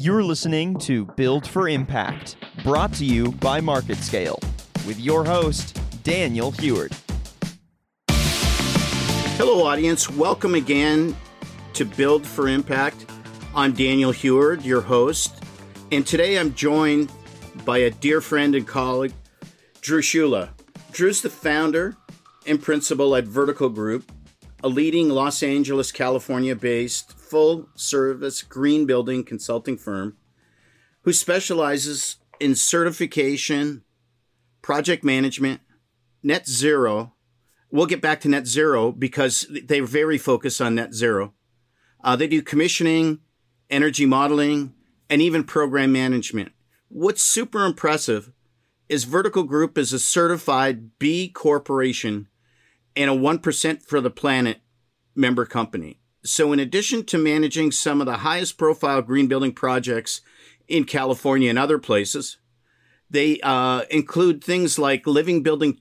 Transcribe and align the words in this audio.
You're 0.00 0.22
listening 0.22 0.78
to 0.82 1.06
Build 1.16 1.44
for 1.44 1.68
Impact, 1.68 2.36
brought 2.62 2.92
to 2.94 3.04
you 3.04 3.32
by 3.32 3.60
MarketScale, 3.60 4.40
with 4.86 5.00
your 5.00 5.24
host, 5.24 5.76
Daniel 6.04 6.52
Heward. 6.52 6.92
Hello, 8.08 9.66
audience. 9.66 10.08
Welcome 10.08 10.54
again 10.54 11.16
to 11.72 11.84
Build 11.84 12.24
for 12.24 12.46
Impact. 12.46 13.06
I'm 13.56 13.72
Daniel 13.72 14.12
Heward, 14.12 14.64
your 14.64 14.82
host, 14.82 15.42
and 15.90 16.06
today 16.06 16.38
I'm 16.38 16.54
joined 16.54 17.10
by 17.64 17.78
a 17.78 17.90
dear 17.90 18.20
friend 18.20 18.54
and 18.54 18.68
colleague, 18.68 19.14
Drew 19.80 20.00
Shula. 20.00 20.50
Drew's 20.92 21.22
the 21.22 21.28
founder 21.28 21.96
and 22.46 22.62
principal 22.62 23.16
at 23.16 23.24
Verdical 23.24 23.68
Group, 23.68 24.12
a 24.62 24.68
leading 24.68 25.08
Los 25.08 25.42
Angeles, 25.42 25.90
California 25.90 26.54
based 26.54 27.17
full 27.28 27.68
service 27.74 28.42
green 28.42 28.86
building 28.86 29.24
consulting 29.24 29.76
firm 29.76 30.16
who 31.02 31.12
specializes 31.12 32.16
in 32.40 32.54
certification, 32.54 33.82
project 34.62 35.04
management, 35.04 35.60
net 36.22 36.46
zero. 36.46 37.14
We'll 37.70 37.86
get 37.86 38.00
back 38.00 38.20
to 38.22 38.28
net 38.28 38.46
zero 38.46 38.92
because 38.92 39.46
they're 39.64 39.84
very 39.84 40.18
focused 40.18 40.60
on 40.60 40.74
net 40.74 40.94
zero. 40.94 41.34
Uh, 42.02 42.16
they 42.16 42.28
do 42.28 42.42
commissioning, 42.42 43.20
energy 43.70 44.06
modeling, 44.06 44.74
and 45.10 45.20
even 45.20 45.44
program 45.44 45.92
management. 45.92 46.52
What's 46.88 47.22
super 47.22 47.64
impressive 47.64 48.32
is 48.88 49.04
Verdical 49.04 49.42
Group 49.42 49.76
is 49.76 49.92
a 49.92 49.98
certified 49.98 50.98
B 50.98 51.28
corporation 51.28 52.28
and 52.96 53.10
a 53.10 53.14
1% 53.14 53.82
for 53.82 54.00
the 54.00 54.10
planet 54.10 54.60
member 55.14 55.44
company. 55.44 55.97
So, 56.24 56.52
in 56.52 56.58
addition 56.58 57.04
to 57.06 57.18
managing 57.18 57.70
some 57.70 58.00
of 58.00 58.06
the 58.06 58.18
highest 58.18 58.58
profile 58.58 59.02
green 59.02 59.28
building 59.28 59.52
projects 59.52 60.20
in 60.66 60.84
California 60.84 61.48
and 61.48 61.58
other 61.58 61.78
places, 61.78 62.38
they 63.08 63.40
uh, 63.42 63.82
include 63.90 64.42
things 64.42 64.78
like 64.78 65.06
living 65.06 65.42
building 65.42 65.80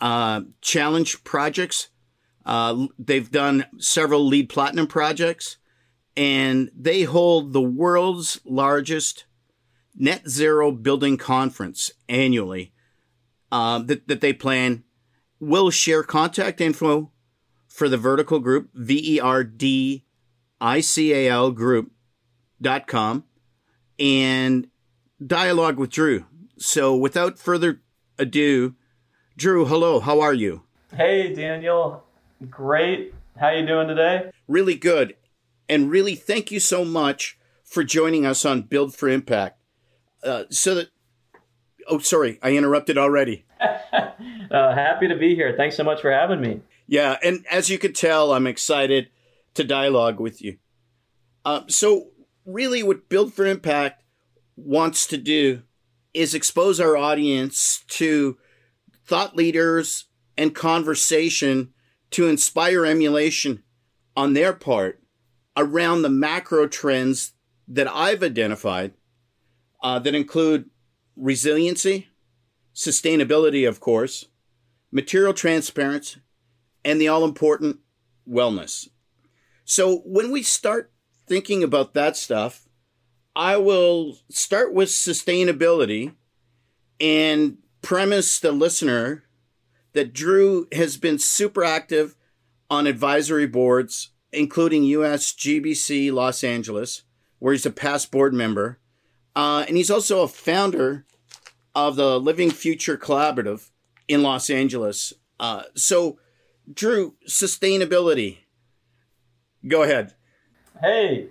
uh, 0.00 0.42
challenge 0.60 1.24
projects. 1.24 1.88
Uh, 2.44 2.86
they've 2.98 3.30
done 3.30 3.64
several 3.78 4.26
LEED 4.26 4.50
platinum 4.50 4.86
projects, 4.86 5.56
and 6.16 6.70
they 6.76 7.02
hold 7.02 7.52
the 7.52 7.62
world's 7.62 8.40
largest 8.44 9.24
net 9.94 10.28
zero 10.28 10.70
building 10.70 11.16
conference 11.16 11.90
annually 12.08 12.72
uh, 13.50 13.78
that, 13.78 14.06
that 14.08 14.20
they 14.20 14.32
plan. 14.32 14.84
We'll 15.40 15.70
share 15.70 16.02
contact 16.02 16.60
info 16.60 17.12
for 17.74 17.88
the 17.88 17.98
Verdical 17.98 18.38
group, 18.38 18.70
V 18.72 19.16
E 19.16 19.20
R 19.20 19.42
D 19.42 20.04
I 20.60 20.80
C 20.80 21.12
A 21.12 21.28
L 21.28 21.50
group.com, 21.50 23.24
and 23.98 24.68
dialogue 25.24 25.78
with 25.78 25.90
Drew. 25.90 26.26
So 26.56 26.94
without 26.94 27.38
further 27.38 27.82
ado, 28.16 28.76
Drew, 29.36 29.64
hello, 29.66 29.98
how 29.98 30.20
are 30.20 30.32
you? 30.32 30.62
Hey, 30.94 31.34
Daniel. 31.34 32.04
Great. 32.48 33.12
How 33.40 33.50
you 33.50 33.66
doing 33.66 33.88
today? 33.88 34.30
Really 34.46 34.76
good. 34.76 35.16
And 35.68 35.90
really 35.90 36.14
thank 36.14 36.52
you 36.52 36.60
so 36.60 36.84
much 36.84 37.36
for 37.64 37.82
joining 37.82 38.24
us 38.24 38.44
on 38.44 38.62
Build 38.62 38.94
for 38.94 39.08
Impact. 39.08 39.60
Uh, 40.22 40.44
so 40.50 40.76
that 40.76 40.88
Oh, 41.86 41.98
sorry, 41.98 42.38
I 42.42 42.56
interrupted 42.56 42.96
already. 42.96 43.44
uh, 43.60 44.10
happy 44.50 45.08
to 45.08 45.16
be 45.16 45.34
here. 45.34 45.54
Thanks 45.56 45.76
so 45.76 45.84
much 45.84 46.00
for 46.00 46.10
having 46.10 46.40
me. 46.40 46.60
Yeah, 46.86 47.16
and 47.22 47.44
as 47.50 47.70
you 47.70 47.78
could 47.78 47.94
tell, 47.94 48.32
I'm 48.32 48.46
excited 48.46 49.08
to 49.54 49.64
dialogue 49.64 50.20
with 50.20 50.42
you. 50.42 50.58
Uh, 51.44 51.62
so, 51.68 52.08
really, 52.44 52.82
what 52.82 53.08
Build 53.08 53.32
for 53.32 53.46
Impact 53.46 54.02
wants 54.56 55.06
to 55.08 55.16
do 55.16 55.62
is 56.12 56.34
expose 56.34 56.80
our 56.80 56.96
audience 56.96 57.84
to 57.88 58.38
thought 59.06 59.36
leaders 59.36 60.06
and 60.36 60.54
conversation 60.54 61.72
to 62.10 62.28
inspire 62.28 62.86
emulation 62.86 63.62
on 64.16 64.34
their 64.34 64.52
part 64.52 65.02
around 65.56 66.02
the 66.02 66.08
macro 66.08 66.66
trends 66.66 67.32
that 67.66 67.88
I've 67.90 68.22
identified 68.22 68.92
uh, 69.82 69.98
that 70.00 70.14
include 70.14 70.70
resiliency, 71.16 72.08
sustainability, 72.74 73.68
of 73.68 73.80
course, 73.80 74.26
material 74.92 75.34
transparency, 75.34 76.20
and 76.84 77.00
the 77.00 77.08
all 77.08 77.24
important 77.24 77.78
wellness. 78.28 78.88
So 79.64 79.98
when 80.04 80.30
we 80.30 80.42
start 80.42 80.92
thinking 81.26 81.62
about 81.62 81.94
that 81.94 82.16
stuff, 82.16 82.68
I 83.34 83.56
will 83.56 84.18
start 84.30 84.72
with 84.72 84.90
sustainability 84.90 86.14
and 87.00 87.58
premise 87.82 88.38
the 88.38 88.52
listener 88.52 89.24
that 89.92 90.12
Drew 90.12 90.68
has 90.72 90.96
been 90.96 91.18
super 91.18 91.64
active 91.64 92.16
on 92.70 92.86
advisory 92.86 93.46
boards, 93.46 94.10
including 94.32 94.84
US 94.84 95.32
GBC 95.32 96.12
Los 96.12 96.44
Angeles, 96.44 97.02
where 97.38 97.52
he's 97.52 97.66
a 97.66 97.70
past 97.70 98.10
board 98.10 98.34
member. 98.34 98.78
Uh, 99.34 99.64
and 99.66 99.76
he's 99.76 99.90
also 99.90 100.22
a 100.22 100.28
founder 100.28 101.06
of 101.74 101.96
the 101.96 102.20
Living 102.20 102.50
Future 102.50 102.96
Collaborative 102.96 103.70
in 104.06 104.22
Los 104.22 104.48
Angeles. 104.48 105.12
Uh, 105.40 105.64
so 105.74 106.18
Drew, 106.72 107.14
sustainability. 107.28 108.38
Go 109.66 109.82
ahead. 109.82 110.14
Hey, 110.80 111.28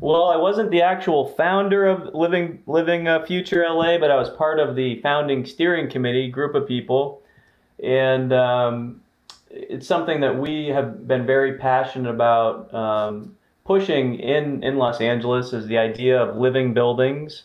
well, 0.00 0.24
I 0.24 0.36
wasn't 0.36 0.70
the 0.70 0.82
actual 0.82 1.28
founder 1.28 1.86
of 1.86 2.14
Living 2.14 2.62
Living 2.66 3.06
uh, 3.06 3.24
Future 3.24 3.64
LA, 3.68 3.98
but 3.98 4.10
I 4.10 4.16
was 4.16 4.30
part 4.30 4.58
of 4.58 4.74
the 4.74 5.00
founding 5.00 5.46
steering 5.46 5.88
committee 5.88 6.28
group 6.28 6.54
of 6.54 6.66
people, 6.66 7.22
and 7.82 8.32
um, 8.32 9.00
it's 9.50 9.86
something 9.86 10.20
that 10.20 10.38
we 10.38 10.66
have 10.66 11.06
been 11.06 11.24
very 11.24 11.56
passionate 11.58 12.10
about 12.10 12.72
um, 12.74 13.36
pushing 13.64 14.18
in 14.18 14.62
in 14.64 14.76
Los 14.76 15.00
Angeles. 15.00 15.52
Is 15.52 15.66
the 15.66 15.78
idea 15.78 16.20
of 16.20 16.36
living 16.36 16.74
buildings. 16.74 17.44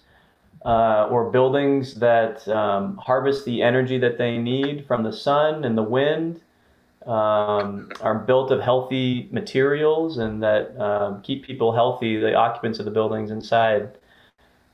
Uh, 0.65 1.07
or 1.09 1.31
buildings 1.31 1.93
that 1.95 2.45
um, 2.49 2.97
harvest 2.97 3.45
the 3.45 3.61
energy 3.61 3.97
that 3.97 4.17
they 4.17 4.37
need 4.37 4.85
from 4.85 5.03
the 5.03 5.13
sun 5.13 5.63
and 5.63 5.77
the 5.77 5.81
wind, 5.81 6.41
um, 7.05 7.89
are 8.01 8.15
built 8.15 8.51
of 8.51 8.59
healthy 8.61 9.29
materials 9.31 10.17
and 10.17 10.43
that 10.43 10.79
um, 10.79 11.21
keep 11.21 11.45
people 11.45 11.73
healthy, 11.73 12.17
the 12.17 12.33
occupants 12.33 12.79
of 12.79 12.85
the 12.85 12.91
buildings 12.91 13.31
inside. 13.31 13.89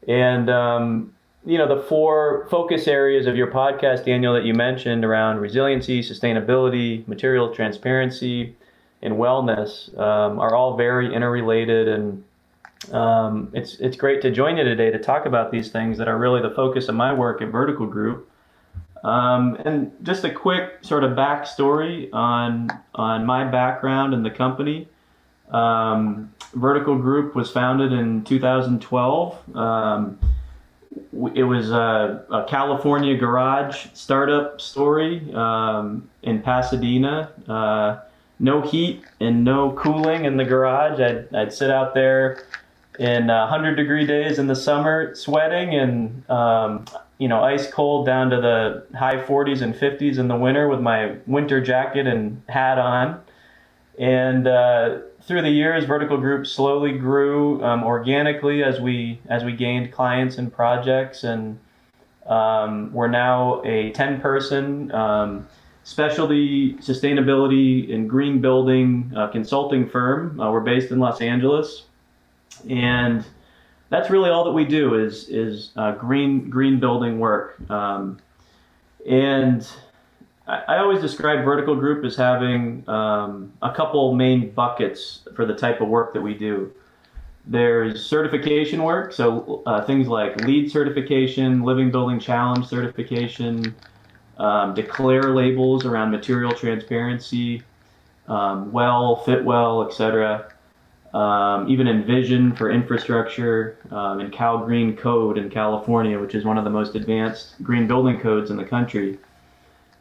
And, 0.08 0.50
um, 0.50 1.14
you 1.46 1.58
know, 1.58 1.68
the 1.68 1.84
four 1.84 2.48
focus 2.50 2.88
areas 2.88 3.28
of 3.28 3.36
your 3.36 3.52
podcast, 3.52 4.06
Daniel, 4.06 4.34
that 4.34 4.46
you 4.46 4.54
mentioned 4.54 5.06
around 5.06 5.40
resiliency, 5.40 6.02
sustainability, 6.02 7.08
material 7.08 7.54
transparency, 7.54 8.56
and 9.02 9.16
wellness 9.16 9.96
um, 10.00 10.40
are 10.40 10.56
all 10.56 10.76
very 10.76 11.14
interrelated. 11.14 11.88
And 11.88 12.24
um, 12.92 13.50
it's, 13.54 13.76
it's 13.76 13.96
great 13.96 14.22
to 14.24 14.32
join 14.32 14.58
you 14.58 14.64
today 14.64 14.90
to 14.90 14.98
talk 15.00 15.26
about 15.28 15.52
these 15.52 15.70
things 15.70 15.98
that 16.00 16.08
are 16.08 16.18
really 16.18 16.42
the 16.42 16.54
focus 16.56 16.88
of 16.88 16.96
my 16.96 17.14
work 17.14 17.42
at 17.42 17.50
Verdical 17.50 17.86
Group. 17.86 18.28
Um, 19.04 19.56
and 19.66 19.92
just 20.04 20.24
a 20.24 20.32
quick 20.32 20.80
sort 20.82 21.04
of 21.04 21.12
backstory 21.12 22.10
on 22.14 22.70
on 22.96 23.26
my 23.26 23.44
background 23.44 24.14
and 24.14 24.26
the 24.26 24.32
company. 24.32 24.88
Um, 25.52 26.34
Verdical 26.54 26.98
Group 26.98 27.36
was 27.36 27.52
founded 27.52 27.92
in 27.92 28.24
2012. 28.24 29.56
Um, 29.56 30.18
it 31.34 31.44
was 31.44 31.72
a, 31.72 32.26
a, 32.32 32.46
California 32.48 33.16
garage 33.16 33.88
startup 33.94 34.60
story 34.60 35.32
um, 35.34 36.10
in 36.24 36.42
Pasadena. 36.42 37.32
Uh, 37.48 38.00
no 38.40 38.62
heat 38.62 39.04
and 39.20 39.44
no 39.44 39.72
cooling 39.74 40.26
in 40.26 40.38
the 40.38 40.44
garage. 40.44 41.00
I'd, 41.00 41.34
I'd 41.34 41.54
sit 41.54 41.70
out 41.70 41.94
there 41.94 42.46
in 43.00 43.28
100 43.28 43.76
degree 43.76 44.06
days 44.06 44.40
in 44.40 44.48
the 44.48 44.56
summer 44.56 45.14
sweating 45.16 45.76
and 45.76 46.30
um, 46.30 46.86
you 47.18 47.28
know, 47.28 47.42
ice 47.42 47.72
cold 47.72 48.06
down 48.06 48.30
to 48.30 48.42
the 48.42 48.98
high 48.98 49.18
40s 49.18 49.62
and 49.62 49.74
50s 49.74 50.18
in 50.18 50.28
the 50.28 50.36
winter 50.36 50.68
with 50.68 50.82
my 50.82 51.16
winter 51.26 51.62
jacket 51.62 52.08
and 52.08 52.42
hat 52.50 52.78
on. 52.78 53.22
And 53.98 54.48
uh, 54.48 55.00
through 55.22 55.42
the 55.42 55.50
years, 55.50 55.86
Verdical 55.86 56.18
Group 56.18 56.46
slowly 56.46 56.98
grew 56.98 57.64
um, 57.64 57.84
organically 57.84 58.64
as 58.64 58.80
we 58.82 59.20
as 59.30 59.44
we 59.44 59.54
gained 59.54 59.94
clients 59.94 60.38
and 60.38 60.52
projects, 60.52 61.24
and 61.24 61.58
um, 62.26 62.92
we're 62.92 63.08
now 63.08 63.62
a 63.64 63.92
10-person 63.94 64.92
um, 64.92 65.48
specialty 65.84 66.74
sustainability 66.76 67.94
and 67.94 68.10
green 68.10 68.42
building 68.42 69.14
uh, 69.16 69.28
consulting 69.28 69.88
firm. 69.88 70.40
Uh, 70.40 70.52
we're 70.52 70.60
based 70.60 70.92
in 70.92 71.00
Los 71.00 71.22
Angeles, 71.22 71.84
and 72.70 73.26
that's 73.90 74.10
really 74.10 74.30
all 74.30 74.44
that 74.46 74.52
we 74.52 74.66
do 74.66 74.96
is 74.96 75.30
is 75.30 75.72
uh, 75.76 75.94
green 75.94 76.50
green 76.50 76.80
building 76.80 77.20
work. 77.20 77.58
Um, 77.70 78.20
and 79.08 79.68
I, 80.48 80.64
I, 80.68 80.78
always 80.80 81.02
describe 81.02 81.46
Verdical 81.46 81.76
Group 81.76 82.04
as 82.04 82.16
having 82.16 82.88
um, 82.90 83.54
a 83.62 83.72
couple 83.72 84.14
main 84.16 84.52
buckets 84.52 85.22
for 85.36 85.46
the 85.46 85.56
type 85.56 85.82
of 85.82 85.88
work 85.88 86.14
that 86.14 86.22
we 86.22 86.34
do. 86.34 86.72
there's 87.46 88.04
certification 88.04 88.82
work, 88.82 89.14
so 89.14 89.62
uh, 89.68 89.84
things 89.86 90.08
like 90.08 90.42
LEED 90.42 90.72
certification, 90.72 91.62
Living 91.62 91.92
Building 91.92 92.20
Challenge 92.20 92.66
certification, 92.66 93.76
um, 94.38 94.74
declare 94.74 95.36
labels 95.36 95.86
around 95.86 96.10
material 96.10 96.52
transparency, 96.52 97.62
um, 98.28 98.72
well, 98.72 99.24
Fitwel, 99.26 99.88
etc. 99.88 100.52
Um, 101.16 101.70
even 101.70 101.88
Envision 101.88 102.54
for 102.58 102.70
infrastructure, 102.70 103.78
um, 103.90 104.20
and 104.20 104.34
Cal 104.34 104.58
Green 104.66 104.98
Code 104.98 105.38
in 105.38 105.50
California, 105.50 106.20
which 106.20 106.36
is 106.36 106.44
one 106.44 106.58
of 106.58 106.66
the 106.66 106.70
most 106.70 106.94
advanced 106.94 107.56
green 107.64 107.88
building 107.88 108.20
codes 108.20 108.52
in 108.52 108.58
the 108.58 108.66
country. 108.66 109.18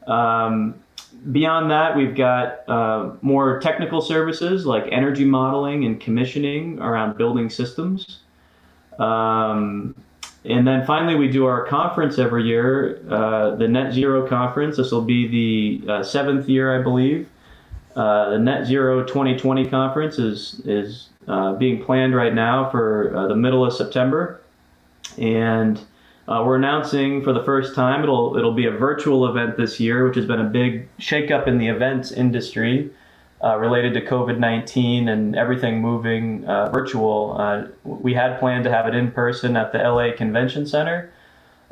Um, 0.08 0.74
beyond 1.30 1.70
that, 1.70 1.96
we've 1.96 2.16
got 2.16 2.68
uh, 2.68 3.12
more 3.22 3.60
technical 3.60 4.00
services 4.00 4.66
like 4.66 4.88
energy 4.90 5.24
modeling 5.24 5.84
and 5.84 6.00
commissioning 6.00 6.80
around 6.80 7.16
building 7.16 7.48
systems. 7.48 8.18
Um, 8.98 9.94
and 10.44 10.66
then 10.66 10.84
finally, 10.84 11.14
we 11.14 11.28
do 11.28 11.46
our 11.46 11.64
conference 11.64 12.18
every 12.18 12.42
year, 12.42 13.00
uh, 13.08 13.54
the 13.54 13.68
Net 13.68 13.94
Zero 13.94 14.26
Conference. 14.26 14.78
This 14.78 14.90
will 14.90 15.06
be 15.16 15.28
the 15.28 15.92
uh, 15.92 16.02
seventh 16.02 16.48
year, 16.48 16.76
I 16.76 16.82
believe. 16.82 17.28
Uh, 17.96 18.30
the 18.30 18.38
Net 18.38 18.66
Zero 18.66 19.04
2020 19.04 19.68
conference 19.68 20.18
is 20.18 20.60
is 20.64 21.08
uh, 21.28 21.52
being 21.54 21.82
planned 21.82 22.14
right 22.14 22.34
now 22.34 22.68
for 22.70 23.16
uh, 23.16 23.28
the 23.28 23.36
middle 23.36 23.64
of 23.64 23.72
September, 23.72 24.40
and 25.16 25.78
uh, 26.26 26.42
we're 26.44 26.56
announcing 26.56 27.22
for 27.22 27.32
the 27.32 27.44
first 27.44 27.74
time 27.74 28.02
it'll 28.02 28.36
it'll 28.36 28.54
be 28.54 28.66
a 28.66 28.70
virtual 28.70 29.28
event 29.28 29.56
this 29.56 29.78
year, 29.78 30.06
which 30.06 30.16
has 30.16 30.26
been 30.26 30.40
a 30.40 30.48
big 30.48 30.88
shakeup 30.98 31.46
in 31.46 31.58
the 31.58 31.68
events 31.68 32.10
industry 32.10 32.90
uh, 33.44 33.56
related 33.58 33.94
to 33.94 34.00
COVID 34.00 34.38
nineteen 34.38 35.08
and 35.08 35.36
everything 35.36 35.80
moving 35.80 36.42
virtual. 36.42 37.68
We 37.84 38.14
had 38.14 38.40
planned 38.40 38.64
to 38.64 38.72
have 38.72 38.88
it 38.88 38.96
in 38.96 39.12
person 39.12 39.56
at 39.56 39.70
the 39.70 39.78
LA 39.78 40.16
Convention 40.16 40.66
Center, 40.66 41.12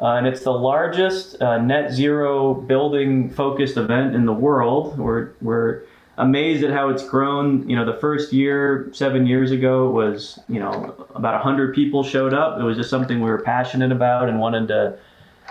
uh, 0.02 0.16
and 0.16 0.26
it's 0.26 0.42
the 0.42 0.52
largest 0.52 1.40
uh, 1.40 1.58
net 1.58 1.92
zero 1.92 2.54
building 2.54 3.30
focused 3.30 3.76
event 3.76 4.16
in 4.16 4.26
the 4.26 4.32
world. 4.32 4.98
We're 4.98 5.30
we're 5.40 5.82
amazed 6.19 6.62
at 6.64 6.70
how 6.70 6.88
it's 6.88 7.06
grown. 7.06 7.69
You 7.69 7.76
know, 7.76 7.85
the 7.85 7.99
first 7.99 8.32
year, 8.32 8.88
seven 8.93 9.26
years 9.26 9.50
ago, 9.50 9.91
was 9.91 10.38
you 10.49 10.61
know 10.61 11.06
about 11.14 11.41
hundred 11.43 11.75
people 11.75 12.03
showed 12.03 12.35
up. 12.35 12.59
It 12.61 12.64
was 12.64 12.76
just 12.76 12.91
something 12.91 13.20
we 13.20 13.31
were 13.31 13.43
passionate 13.43 13.93
about 13.93 14.29
and 14.29 14.38
wanted 14.38 14.69
to 14.69 14.99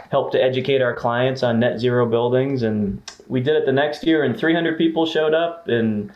help 0.09 0.31
to 0.33 0.41
educate 0.43 0.81
our 0.81 0.93
clients 0.93 1.43
on 1.43 1.59
net 1.59 1.79
zero 1.79 2.05
buildings. 2.05 2.63
And 2.63 3.01
we 3.27 3.41
did 3.41 3.55
it 3.55 3.65
the 3.65 3.71
next 3.71 4.05
year, 4.05 4.23
and 4.23 4.37
300 4.37 4.77
people 4.77 5.05
showed 5.05 5.33
up, 5.33 5.67
and 5.67 6.11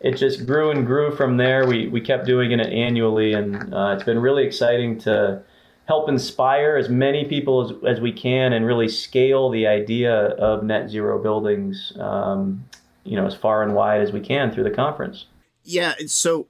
it 0.00 0.16
just 0.16 0.46
grew 0.46 0.70
and 0.70 0.86
grew 0.86 1.14
from 1.14 1.36
there. 1.36 1.66
We 1.66 1.88
we 1.88 2.00
kept 2.00 2.26
doing 2.26 2.52
it 2.52 2.60
annually, 2.60 3.34
and 3.34 3.74
uh, 3.74 3.94
it's 3.94 4.04
been 4.04 4.18
really 4.18 4.44
exciting 4.44 4.98
to 5.00 5.42
help 5.86 6.08
inspire 6.08 6.76
as 6.76 6.88
many 6.88 7.24
people 7.24 7.64
as, 7.64 7.96
as 7.96 8.00
we 8.00 8.12
can 8.12 8.52
and 8.52 8.64
really 8.64 8.86
scale 8.86 9.50
the 9.50 9.66
idea 9.66 10.14
of 10.14 10.62
net 10.62 10.88
zero 10.88 11.20
buildings 11.20 11.92
um, 11.98 12.64
you 13.10 13.16
know 13.16 13.26
as 13.26 13.34
far 13.34 13.64
and 13.64 13.74
wide 13.74 14.00
as 14.00 14.12
we 14.12 14.20
can 14.20 14.52
through 14.52 14.62
the 14.62 14.70
conference. 14.70 15.26
Yeah, 15.64 15.94
so 16.06 16.46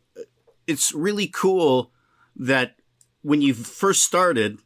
it's 0.67 0.93
really 0.93 1.27
cool 1.27 1.91
that 2.37 2.77
when 3.23 3.41
you 3.41 3.55
first 3.55 4.03
started, 4.03 4.59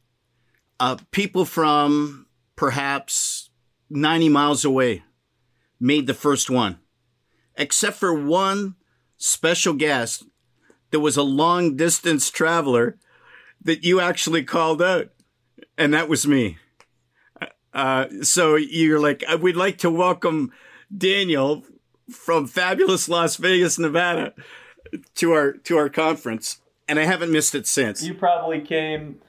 uh, 0.80 0.96
people 1.12 1.44
from 1.44 2.26
perhaps 2.56 3.48
90 3.90 4.28
miles 4.28 4.64
away 4.64 5.04
made 5.78 6.08
the 6.08 6.14
first 6.14 6.50
one, 6.50 6.80
except 7.56 7.96
for 7.96 8.12
one 8.12 8.74
special 9.16 9.74
guest 9.74 10.24
that 10.90 10.98
was 10.98 11.16
a 11.16 11.22
long 11.22 11.76
distance 11.76 12.28
traveler 12.28 12.98
that 13.62 13.84
you 13.84 14.00
actually 14.00 14.42
called 14.42 14.82
out, 14.82 15.10
and 15.78 15.94
that 15.94 16.08
was 16.08 16.26
me. 16.26 16.58
Uh, 17.72 18.06
so 18.22 18.56
you're 18.56 19.00
like, 19.00 19.22
we'd 19.40 19.54
like 19.54 19.78
to 19.78 19.90
welcome 19.90 20.50
Daniel 20.96 21.64
from 22.10 22.46
fabulous 22.46 23.08
Las 23.08 23.36
Vegas, 23.36 23.78
Nevada, 23.78 24.34
to 25.16 25.32
our 25.32 25.52
to 25.52 25.76
our 25.76 25.88
conference, 25.88 26.60
and 26.88 26.98
I 26.98 27.04
haven't 27.04 27.32
missed 27.32 27.54
it 27.54 27.66
since. 27.66 28.02
You 28.02 28.14
probably 28.14 28.60
came 28.60 29.20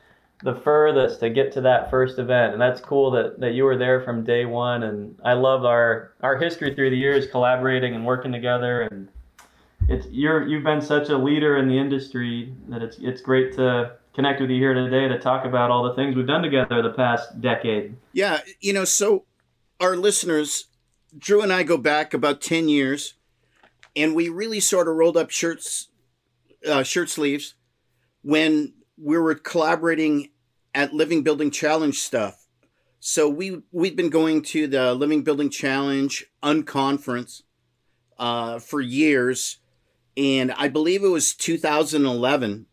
the 0.44 0.56
furthest 0.56 1.22
to 1.22 1.30
get 1.30 1.52
to 1.54 1.62
that 1.62 1.90
first 1.90 2.20
event, 2.20 2.54
and 2.54 2.62
that's 2.62 2.82
cool 2.82 3.12
that, 3.12 3.40
that 3.40 3.54
you 3.54 3.64
were 3.64 3.78
there 3.78 4.02
from 4.02 4.24
day 4.24 4.46
one. 4.46 4.84
And 4.84 5.18
I 5.24 5.34
love 5.34 5.66
our 5.66 6.14
our 6.22 6.38
history 6.38 6.76
through 6.76 6.90
the 6.90 6.98
years, 6.98 7.28
collaborating 7.28 7.96
and 7.96 8.06
working 8.06 8.32
together. 8.32 8.82
And 8.82 9.08
it's 9.88 10.08
you're 10.12 10.46
you've 10.48 10.64
been 10.64 10.82
such 10.82 11.10
a 11.10 11.18
leader 11.18 11.58
in 11.58 11.68
the 11.68 11.78
industry 11.78 12.54
that 12.70 12.82
it's 12.82 12.98
it's 13.00 13.22
great 13.22 13.56
to 13.56 13.94
connect 14.14 14.40
with 14.40 14.50
you 14.50 14.58
here 14.58 14.74
today 14.74 15.08
to 15.08 15.20
talk 15.20 15.46
about 15.46 15.72
all 15.72 15.84
the 15.84 15.94
things 15.94 16.16
we've 16.16 16.28
done 16.28 16.42
together 16.42 16.82
the 16.82 16.92
past 16.92 17.42
decade. 17.42 17.96
Yeah, 18.14 18.40
you 18.62 18.74
know, 18.74 18.86
so 18.86 19.26
our 19.80 19.96
listeners 19.96 20.68
Drew 21.18 21.42
and 21.42 21.54
I 21.54 21.64
go 21.64 21.78
back 21.78 22.14
about 22.14 22.42
10 22.42 22.68
years, 22.68 23.14
and 23.96 24.16
we 24.16 24.30
really 24.30 24.60
sort 24.60 24.88
of 24.88 24.96
rolled 24.96 25.18
up 25.18 25.30
shirts, 25.30 25.90
uh, 26.68 26.84
shirt 26.84 27.10
sleeves 27.10 27.56
when 28.22 28.74
we 28.98 29.18
were 29.18 29.36
collaborating 29.36 30.30
at 30.74 30.94
Living 30.94 31.24
Building 31.24 31.52
Challenge 31.52 31.98
stuff. 31.98 32.48
So 33.00 33.30
we 33.30 33.62
we've 33.72 33.96
been 33.96 34.10
going 34.10 34.42
to 34.44 34.68
the 34.68 34.94
Living 34.96 35.24
Building 35.24 35.50
Challenge 35.50 36.26
unconference 36.42 37.44
uh, 38.18 38.60
for 38.60 38.82
years, 38.82 39.60
and 40.18 40.52
I 40.54 40.68
believe 40.68 41.04
it 41.04 41.10
was 41.10 41.34
2011. 41.36 42.66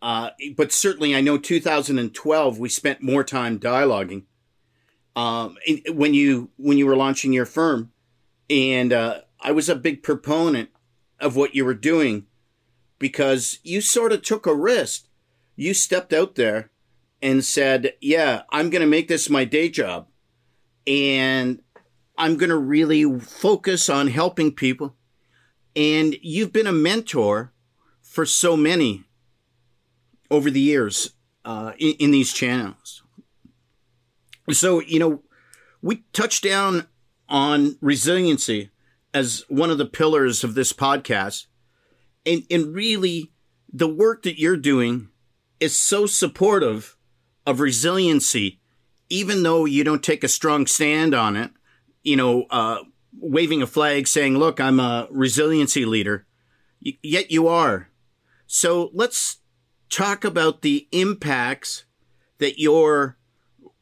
Uh, 0.00 0.30
but 0.56 0.72
certainly, 0.72 1.14
I 1.14 1.20
know 1.20 1.36
2012 1.38 2.58
we 2.58 2.68
spent 2.68 3.02
more 3.02 3.24
time 3.24 3.58
dialoguing 3.58 4.24
um, 5.18 5.56
when 5.88 6.14
you 6.14 6.50
when 6.58 6.78
you 6.78 6.86
were 6.86 6.94
launching 6.94 7.32
your 7.32 7.44
firm, 7.44 7.90
and 8.48 8.92
uh, 8.92 9.22
I 9.40 9.50
was 9.50 9.68
a 9.68 9.74
big 9.74 10.04
proponent 10.04 10.70
of 11.18 11.34
what 11.34 11.56
you 11.56 11.64
were 11.64 11.74
doing 11.74 12.26
because 13.00 13.58
you 13.64 13.80
sort 13.80 14.12
of 14.12 14.22
took 14.22 14.46
a 14.46 14.54
risk. 14.54 15.06
You 15.56 15.74
stepped 15.74 16.12
out 16.12 16.36
there 16.36 16.70
and 17.20 17.44
said, 17.44 17.94
"Yeah, 18.00 18.42
I'm 18.50 18.70
going 18.70 18.80
to 18.80 18.86
make 18.86 19.08
this 19.08 19.28
my 19.28 19.44
day 19.44 19.68
job, 19.68 20.06
and 20.86 21.62
I'm 22.16 22.36
going 22.36 22.50
to 22.50 22.56
really 22.56 23.18
focus 23.18 23.90
on 23.90 24.06
helping 24.06 24.52
people." 24.52 24.94
And 25.74 26.14
you've 26.22 26.52
been 26.52 26.68
a 26.68 26.72
mentor 26.72 27.52
for 28.02 28.24
so 28.24 28.56
many 28.56 29.02
over 30.30 30.48
the 30.48 30.60
years 30.60 31.10
uh, 31.44 31.72
in, 31.76 31.94
in 31.94 32.10
these 32.12 32.32
channels. 32.32 33.02
So, 34.50 34.80
you 34.80 34.98
know, 34.98 35.22
we 35.82 36.04
touched 36.12 36.42
down 36.42 36.86
on 37.28 37.76
resiliency 37.80 38.70
as 39.12 39.44
one 39.48 39.70
of 39.70 39.78
the 39.78 39.86
pillars 39.86 40.44
of 40.44 40.54
this 40.54 40.72
podcast. 40.72 41.46
And, 42.24 42.44
and 42.50 42.74
really, 42.74 43.32
the 43.72 43.88
work 43.88 44.22
that 44.22 44.38
you're 44.38 44.56
doing 44.56 45.08
is 45.60 45.76
so 45.76 46.06
supportive 46.06 46.96
of 47.46 47.60
resiliency, 47.60 48.60
even 49.08 49.42
though 49.42 49.64
you 49.64 49.84
don't 49.84 50.02
take 50.02 50.24
a 50.24 50.28
strong 50.28 50.66
stand 50.66 51.14
on 51.14 51.36
it, 51.36 51.50
you 52.02 52.16
know, 52.16 52.44
uh, 52.50 52.78
waving 53.18 53.62
a 53.62 53.66
flag 53.66 54.06
saying, 54.06 54.38
look, 54.38 54.60
I'm 54.60 54.80
a 54.80 55.08
resiliency 55.10 55.84
leader, 55.84 56.26
y- 56.84 56.98
yet 57.02 57.30
you 57.30 57.48
are. 57.48 57.88
So 58.46 58.90
let's 58.94 59.38
talk 59.90 60.24
about 60.24 60.62
the 60.62 60.88
impacts 60.92 61.84
that 62.38 62.58
your 62.58 63.17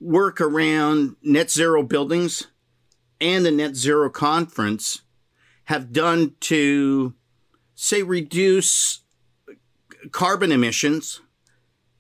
work 0.00 0.40
around 0.40 1.16
net 1.22 1.50
zero 1.50 1.82
buildings 1.82 2.48
and 3.20 3.44
the 3.44 3.50
net 3.50 3.76
zero 3.76 4.10
conference 4.10 5.02
have 5.64 5.92
done 5.92 6.34
to 6.40 7.14
say 7.74 8.02
reduce 8.02 9.00
carbon 10.12 10.52
emissions 10.52 11.20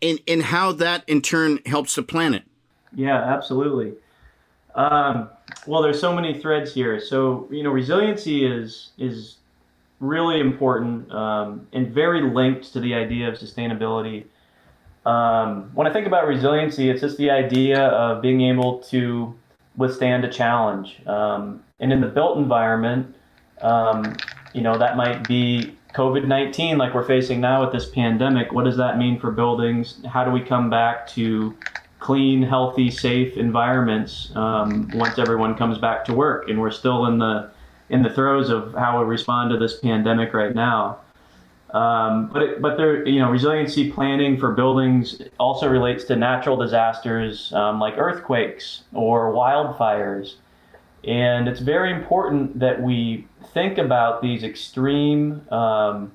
and, 0.02 0.20
and 0.28 0.42
how 0.42 0.72
that 0.72 1.04
in 1.06 1.20
turn 1.22 1.58
helps 1.66 1.94
the 1.94 2.02
planet. 2.02 2.44
Yeah, 2.94 3.16
absolutely. 3.16 3.94
Um, 4.74 5.30
well, 5.66 5.82
there's 5.82 6.00
so 6.00 6.14
many 6.14 6.38
threads 6.38 6.72
here. 6.72 7.00
So, 7.00 7.48
you 7.50 7.62
know, 7.62 7.70
resiliency 7.70 8.46
is, 8.46 8.90
is 8.98 9.36
really 10.00 10.40
important 10.40 11.10
um, 11.10 11.66
and 11.72 11.88
very 11.88 12.22
linked 12.22 12.72
to 12.74 12.80
the 12.80 12.94
idea 12.94 13.28
of 13.28 13.38
sustainability 13.38 14.24
um, 15.06 15.70
when 15.74 15.86
I 15.86 15.92
think 15.92 16.06
about 16.06 16.26
resiliency, 16.26 16.90
it's 16.90 17.00
just 17.00 17.16
the 17.16 17.30
idea 17.30 17.80
of 17.80 18.20
being 18.20 18.40
able 18.42 18.80
to 18.90 19.34
withstand 19.76 20.24
a 20.24 20.28
challenge. 20.28 21.00
Um, 21.06 21.62
and 21.78 21.92
in 21.92 22.00
the 22.00 22.08
built 22.08 22.38
environment, 22.38 23.14
um, 23.62 24.16
you 24.52 24.62
know, 24.62 24.76
that 24.76 24.96
might 24.96 25.26
be 25.28 25.76
COVID 25.94 26.26
19, 26.26 26.76
like 26.76 26.92
we're 26.92 27.06
facing 27.06 27.40
now 27.40 27.64
with 27.64 27.72
this 27.72 27.88
pandemic. 27.88 28.52
What 28.52 28.64
does 28.64 28.76
that 28.78 28.98
mean 28.98 29.20
for 29.20 29.30
buildings? 29.30 30.00
How 30.06 30.24
do 30.24 30.30
we 30.32 30.40
come 30.40 30.70
back 30.70 31.06
to 31.08 31.56
clean, 32.00 32.42
healthy, 32.42 32.90
safe 32.90 33.36
environments 33.36 34.34
um, 34.34 34.90
once 34.94 35.18
everyone 35.18 35.54
comes 35.54 35.78
back 35.78 36.04
to 36.06 36.14
work? 36.14 36.48
And 36.48 36.60
we're 36.60 36.72
still 36.72 37.06
in 37.06 37.18
the 37.18 37.50
in 37.90 38.02
the 38.02 38.10
throes 38.10 38.50
of 38.50 38.74
how 38.74 38.98
we 38.98 39.04
respond 39.04 39.52
to 39.52 39.58
this 39.58 39.78
pandemic 39.78 40.34
right 40.34 40.54
now. 40.54 40.98
Um, 41.76 42.28
but 42.32 42.42
it, 42.42 42.62
but 42.62 42.78
there, 42.78 43.06
you 43.06 43.20
know, 43.20 43.28
resiliency 43.28 43.92
planning 43.92 44.38
for 44.38 44.52
buildings 44.52 45.20
also 45.38 45.68
relates 45.68 46.04
to 46.04 46.16
natural 46.16 46.56
disasters 46.56 47.52
um, 47.52 47.78
like 47.80 47.98
earthquakes 47.98 48.84
or 48.94 49.30
wildfires, 49.34 50.36
and 51.04 51.46
it's 51.46 51.60
very 51.60 51.92
important 51.92 52.58
that 52.60 52.80
we 52.80 53.26
think 53.52 53.76
about 53.76 54.22
these 54.22 54.42
extreme 54.42 55.46
um, 55.52 56.12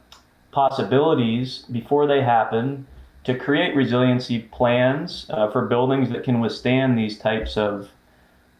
possibilities 0.51 1.60
before 1.72 2.08
they 2.08 2.24
happen 2.24 2.88
to 3.25 3.38
create 3.38 3.75
resiliency 3.75 4.39
plans 4.39 5.27
uh, 5.30 5.51
for 5.51 5.68
buildings 5.68 6.10
that 6.10 6.24
can 6.24 6.39
withstand 6.39 6.98
these 6.98 7.20
types 7.20 7.56
of 7.56 7.91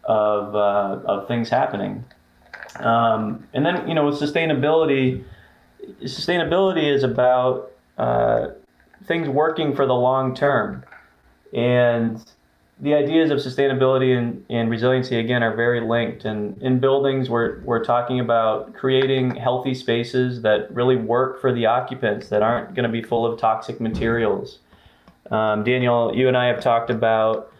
of, 0.04 0.56
uh, 0.56 1.00
of 1.06 1.28
things 1.28 1.50
happening. 1.50 2.04
Um, 2.76 3.48
and 3.56 3.66
then 3.66 3.88
you 3.88 3.96
know 3.96 4.06
with 4.06 4.20
sustainability, 4.20 5.24
sustainability 6.04 6.94
is 6.94 7.04
about 7.04 7.72
uh, 7.98 8.48
things 9.06 9.28
working 9.30 9.76
for 9.76 9.86
the 9.86 9.94
long 9.94 10.36
term, 10.36 10.84
and 11.54 12.24
the 12.80 12.96
ideas 12.96 13.30
of 13.30 13.38
sustainability 13.38 14.18
and, 14.18 14.44
and 14.50 14.70
resiliency 14.70 15.20
again 15.20 15.44
are 15.44 15.56
very 15.56 15.82
linked. 15.82 16.26
And 16.26 16.60
in 16.62 16.80
buildings, 16.80 17.30
we're 17.30 17.62
we're 17.62 17.84
talking 17.84 18.20
about 18.20 18.74
creating 18.74 19.36
healthy 19.36 19.76
spaces 19.76 20.42
that 20.42 20.74
really 20.74 20.96
work 20.96 21.40
for 21.40 21.54
the 21.54 21.68
occupants 21.68 22.30
that 22.30 22.42
aren't 22.42 22.74
going 22.74 22.84
to 22.84 22.90
be 22.90 23.04
full 23.04 23.26
of 23.26 23.40
toxic 23.40 23.80
materials. 23.80 24.60
Um, 25.30 25.64
Daniel, 25.64 26.12
you 26.16 26.28
and 26.28 26.36
I 26.36 26.48
have 26.48 26.62
talked 26.62 26.90
about 26.90 27.54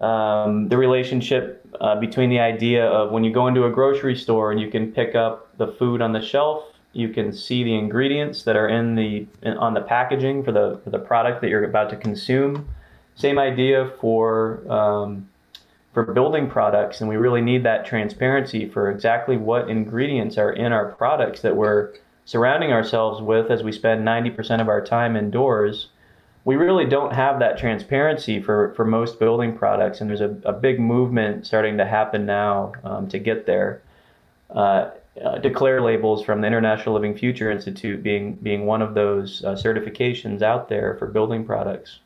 um, 0.00 0.68
the 0.68 0.76
relationship 0.76 1.66
uh, 1.80 1.98
between 1.98 2.30
the 2.30 2.40
idea 2.40 2.86
of 2.86 3.10
when 3.10 3.24
you 3.24 3.32
go 3.32 3.46
into 3.48 3.64
a 3.64 3.70
grocery 3.70 4.16
store 4.16 4.52
and 4.52 4.60
you 4.60 4.70
can 4.70 4.92
pick 4.92 5.14
up 5.14 5.56
the 5.56 5.68
food 5.68 6.02
on 6.02 6.12
the 6.12 6.20
shelf, 6.20 6.64
you 6.92 7.08
can 7.08 7.32
see 7.32 7.62
the 7.62 7.74
ingredients 7.74 8.42
that 8.42 8.56
are 8.56 8.68
in 8.68 8.94
the 8.94 9.26
in, 9.42 9.56
on 9.58 9.74
the 9.74 9.80
packaging 9.80 10.42
for 10.42 10.52
the 10.52 10.80
for 10.82 10.90
the 10.90 10.98
product 10.98 11.40
that 11.40 11.48
you're 11.48 11.64
about 11.64 11.90
to 11.90 11.96
consume. 11.96 12.68
Same 13.14 13.38
idea 13.38 13.92
for 14.00 14.70
um, 14.70 15.28
for 15.92 16.12
building 16.12 16.48
products, 16.48 17.00
and 17.00 17.08
we 17.08 17.16
really 17.16 17.40
need 17.40 17.64
that 17.64 17.84
transparency 17.84 18.68
for 18.68 18.90
exactly 18.90 19.36
what 19.36 19.68
ingredients 19.68 20.38
are 20.38 20.52
in 20.52 20.72
our 20.72 20.92
products 20.92 21.42
that 21.42 21.56
we're 21.56 21.92
surrounding 22.24 22.72
ourselves 22.72 23.20
with 23.20 23.50
as 23.50 23.64
we 23.64 23.72
spend 23.72 24.06
90% 24.06 24.60
of 24.60 24.68
our 24.68 24.80
time 24.80 25.16
indoors. 25.16 25.88
We 26.44 26.54
really 26.54 26.86
don't 26.86 27.12
have 27.12 27.40
that 27.40 27.58
transparency 27.58 28.40
for, 28.40 28.72
for 28.74 28.84
most 28.84 29.18
building 29.18 29.56
products, 29.58 30.00
and 30.00 30.08
there's 30.08 30.20
a, 30.20 30.36
a 30.44 30.52
big 30.52 30.78
movement 30.78 31.44
starting 31.44 31.76
to 31.78 31.84
happen 31.84 32.24
now 32.24 32.72
um, 32.84 33.08
to 33.08 33.18
get 33.18 33.46
there. 33.46 33.82
Uh, 34.48 34.90
uh, 35.24 35.38
declare 35.38 35.80
labels 35.80 36.24
from 36.24 36.40
the 36.40 36.46
International 36.46 36.94
Living 36.94 37.16
Future 37.16 37.50
Institute 37.50 38.02
being 38.02 38.34
being 38.34 38.66
one 38.66 38.82
of 38.82 38.94
those 38.94 39.44
uh, 39.44 39.52
certifications 39.54 40.42
out 40.42 40.68
there 40.68 40.96
for 40.98 41.06
building 41.06 41.44
products 41.44 42.00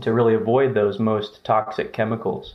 to 0.00 0.12
really 0.12 0.34
avoid 0.34 0.74
those 0.74 0.98
most 0.98 1.44
toxic 1.44 1.92
chemicals. 1.92 2.54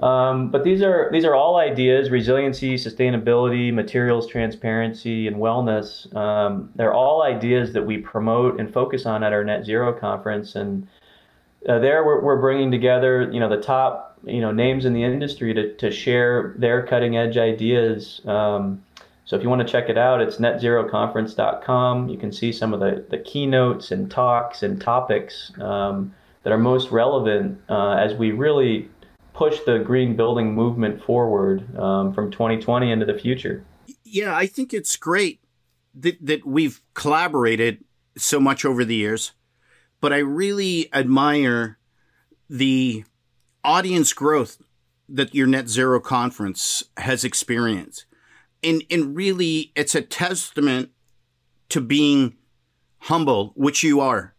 Um, 0.00 0.50
but 0.50 0.62
these 0.62 0.82
are 0.82 1.08
these 1.12 1.24
are 1.24 1.34
all 1.34 1.56
ideas: 1.56 2.10
resiliency, 2.10 2.76
sustainability, 2.76 3.72
materials 3.72 4.28
transparency, 4.28 5.26
and 5.26 5.36
wellness. 5.36 6.14
Um, 6.14 6.70
they're 6.76 6.94
all 6.94 7.22
ideas 7.22 7.72
that 7.72 7.84
we 7.84 7.98
promote 7.98 8.60
and 8.60 8.72
focus 8.72 9.06
on 9.06 9.24
at 9.24 9.32
our 9.32 9.42
Net 9.42 9.64
Zero 9.64 9.92
conference. 9.92 10.54
And 10.54 10.86
uh, 11.68 11.80
there, 11.80 12.04
we're, 12.04 12.20
we're 12.20 12.40
bringing 12.40 12.70
together, 12.70 13.28
you 13.32 13.40
know, 13.40 13.48
the 13.48 13.60
top, 13.60 14.16
you 14.24 14.40
know, 14.40 14.52
names 14.52 14.84
in 14.84 14.92
the 14.92 15.02
industry 15.02 15.52
to, 15.54 15.74
to 15.74 15.90
share 15.90 16.54
their 16.56 16.86
cutting 16.86 17.16
edge 17.16 17.36
ideas. 17.36 18.20
Um, 18.24 18.80
so 19.28 19.36
if 19.36 19.42
you 19.42 19.50
want 19.50 19.60
to 19.60 19.70
check 19.70 19.90
it 19.90 19.98
out, 19.98 20.22
it's 20.22 20.38
netzeroconference.com. 20.38 22.08
You 22.08 22.16
can 22.16 22.32
see 22.32 22.50
some 22.50 22.72
of 22.72 22.80
the, 22.80 23.04
the 23.10 23.18
keynotes 23.18 23.90
and 23.90 24.10
talks 24.10 24.62
and 24.62 24.80
topics 24.80 25.52
um, 25.60 26.14
that 26.44 26.50
are 26.50 26.56
most 26.56 26.90
relevant 26.90 27.60
uh, 27.68 27.90
as 27.90 28.14
we 28.14 28.32
really 28.32 28.88
push 29.34 29.60
the 29.66 29.80
green 29.80 30.16
building 30.16 30.54
movement 30.54 31.04
forward 31.04 31.78
um, 31.78 32.14
from 32.14 32.30
2020 32.30 32.90
into 32.90 33.04
the 33.04 33.18
future. 33.18 33.62
Yeah, 34.02 34.34
I 34.34 34.46
think 34.46 34.72
it's 34.72 34.96
great 34.96 35.42
that, 35.94 36.16
that 36.24 36.46
we've 36.46 36.80
collaborated 36.94 37.84
so 38.16 38.40
much 38.40 38.64
over 38.64 38.82
the 38.82 38.94
years, 38.94 39.32
but 40.00 40.10
I 40.10 40.20
really 40.20 40.88
admire 40.94 41.76
the 42.48 43.04
audience 43.62 44.14
growth 44.14 44.56
that 45.06 45.34
your 45.34 45.46
net 45.46 45.68
zero 45.68 46.00
conference 46.00 46.82
has 46.96 47.24
experienced. 47.24 48.06
And, 48.62 48.82
and 48.90 49.14
really, 49.14 49.72
it's 49.76 49.94
a 49.94 50.02
testament 50.02 50.90
to 51.68 51.80
being 51.80 52.36
humble, 52.98 53.52
which 53.54 53.82
you 53.82 54.00
are 54.00 54.34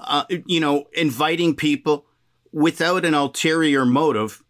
uh, 0.00 0.24
you 0.46 0.60
know, 0.60 0.86
inviting 0.92 1.54
people 1.54 2.06
without 2.52 3.04
an 3.04 3.14
ulterior 3.14 3.84
motive 3.84 4.42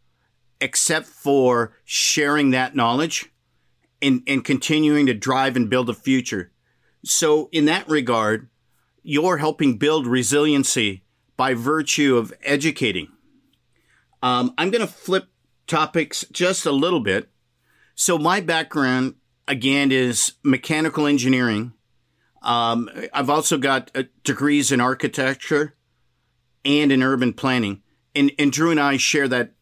except 0.61 1.07
for 1.07 1.73
sharing 1.85 2.51
that 2.51 2.77
knowledge 2.77 3.31
and, 4.03 4.23
and 4.27 4.45
continuing 4.45 5.07
to 5.07 5.15
drive 5.15 5.57
and 5.57 5.71
build 5.71 5.89
a 5.89 5.95
future. 5.95 6.53
So, 7.05 7.49
in 7.51 7.65
that 7.65 7.89
regard, 7.89 8.49
you're 9.03 9.39
helping 9.39 9.79
build 9.79 10.07
resiliency 10.07 11.05
by 11.37 11.55
virtue 11.55 12.19
of 12.19 12.33
educating. 12.43 13.09
Um, 14.23 14.53
I'm 14.59 14.71
going 14.71 14.87
to 14.87 14.93
flip 14.93 15.29
topics 15.67 16.27
just 16.31 16.67
a 16.67 16.73
little 16.73 17.01
bit. 17.01 17.30
So, 18.01 18.17
my 18.17 18.41
background, 18.41 19.17
again, 19.47 19.93
is 19.93 20.33
mechanical 20.43 21.07
engineering 21.07 21.75
um, 22.43 22.89
I've 23.13 23.31
also 23.31 23.59
got 23.59 23.91
uh, 23.95 24.05
degrees 24.25 24.73
in 24.73 24.81
architecture 24.81 25.75
and 26.65 26.91
in 26.91 27.03
urban 27.03 27.33
planning. 27.33 27.83
And, 28.15 28.33
and 28.39 28.51
Drew 28.51 28.71
and 28.71 28.81
I 28.81 28.97
share 28.97 29.29
that 29.29 29.53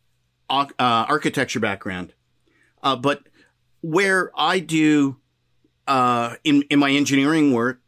uh, 0.49 0.69
architecture 0.79 1.61
background. 1.61 2.15
Uh, 2.83 2.97
but 2.97 3.23
where 3.81 4.31
I 4.37 4.61
do 4.61 5.17
uh, 5.87 6.37
in, 6.45 6.63
in 6.71 6.79
my 6.79 6.91
engineering 6.91 7.53
work, 7.53 7.81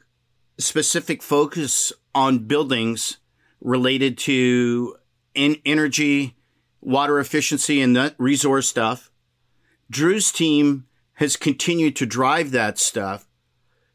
specific 0.58 1.22
focus 1.22 1.92
on 2.14 2.40
buildings 2.46 3.18
related 3.60 4.18
to 4.18 4.96
in 5.34 5.56
energy, 5.64 6.36
water 6.80 7.20
efficiency, 7.20 7.80
and 7.80 7.94
that 7.94 8.14
resource 8.18 8.68
stuff. 8.68 9.09
Drew's 9.90 10.30
team 10.30 10.86
has 11.14 11.36
continued 11.36 11.96
to 11.96 12.06
drive 12.06 12.52
that 12.52 12.78
stuff 12.78 13.26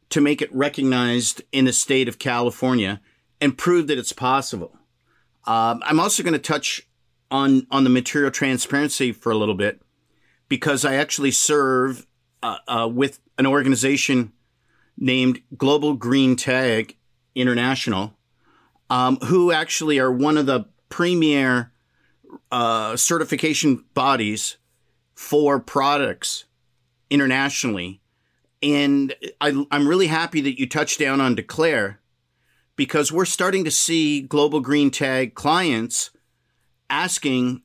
to 0.10 0.22
make 0.22 0.42
it 0.42 0.54
recognized 0.54 1.42
in 1.52 1.66
the 1.66 1.74
state 1.74 2.08
of 2.08 2.20
California 2.20 3.02
and 3.42 3.58
prove 3.58 3.88
that 3.88 3.98
it's 3.98 4.14
possible. 4.14 4.78
Um, 5.46 5.82
I'm 5.86 6.00
also 6.00 6.22
going 6.22 6.34
to 6.34 6.40
touch 6.40 6.88
on 7.32 7.66
on 7.72 7.84
the 7.84 7.90
material 7.90 8.30
transparency 8.30 9.12
for 9.12 9.32
a 9.32 9.38
little 9.38 9.56
bit 9.56 9.82
because 10.48 10.86
I 10.86 10.96
actually 10.96 11.32
serve 11.32 12.06
uh, 12.44 12.58
uh, 12.68 12.90
with 12.92 13.20
an 13.38 13.48
organization 13.48 14.34
named 14.98 15.42
Global 15.58 15.94
Green 15.94 16.36
Tag 16.36 16.96
International, 17.34 18.18
um, 18.90 19.18
who 19.18 19.52
actually 19.52 20.00
are 20.00 20.12
one 20.12 20.38
of 20.38 20.46
the 20.46 20.66
premier 20.90 21.72
uh, 22.52 22.96
certification 22.96 23.84
bodies 23.94 24.58
for 25.16 25.60
products 25.60 26.46
internationally 27.10 28.02
and 28.66 29.14
I, 29.40 29.66
I'm 29.70 29.88
really 29.88 30.08
happy 30.08 30.42
that 30.42 30.60
you 30.60 30.68
touched 30.68 31.00
down 31.00 31.22
on 31.22 31.36
Declare 31.36 32.00
because 32.76 33.12
we're 33.12 33.26
starting 33.26 33.64
to 33.66 33.72
see 33.72 34.22
Global 34.22 34.60
Green 34.60 34.90
Tag 34.90 35.36
clients 35.36 36.10
asking 36.90 37.62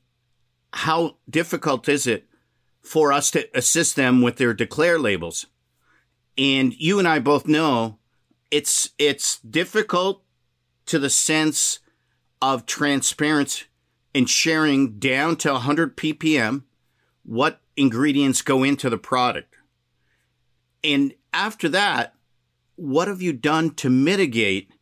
how 0.74 1.16
difficult 1.28 1.88
is 1.88 2.06
it 2.06 2.26
for 2.82 3.12
us 3.12 3.30
to 3.32 3.48
assist 3.56 3.96
them 3.96 4.20
with 4.20 4.36
their 4.36 4.52
Declare 4.52 4.98
labels. 4.98 5.46
And 6.36 6.74
you 6.78 6.98
and 6.98 7.08
I 7.08 7.18
both 7.18 7.46
know 7.46 7.98
it's 8.50 8.90
it's 8.98 9.38
difficult 9.38 10.22
to 10.86 10.98
the 10.98 11.10
sense 11.10 11.78
of 12.42 12.66
transparency 12.66 13.64
and 14.14 14.28
sharing 14.28 14.98
down 14.98 15.36
to 15.36 15.52
100 15.52 15.96
ppm 15.96 16.64
what 17.24 17.60
ingredients 17.76 18.42
go 18.42 18.62
into 18.62 18.90
the 18.90 18.98
product. 18.98 19.54
And 20.82 21.14
after 21.32 21.68
that, 21.68 22.14
what 22.76 23.08
have 23.08 23.20
you 23.20 23.32
done 23.32 23.74
to 23.74 23.90
mitigate 23.90 24.72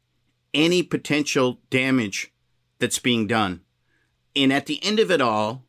any 0.55 0.83
potential 0.83 1.61
damage 1.71 2.33
that's 2.79 2.99
being 2.99 3.27
done? 3.27 3.63
And 4.37 4.53
at 4.53 4.67
the 4.67 4.83
end 4.85 5.01
of 5.01 5.11
it 5.11 5.21
all, 5.21 5.65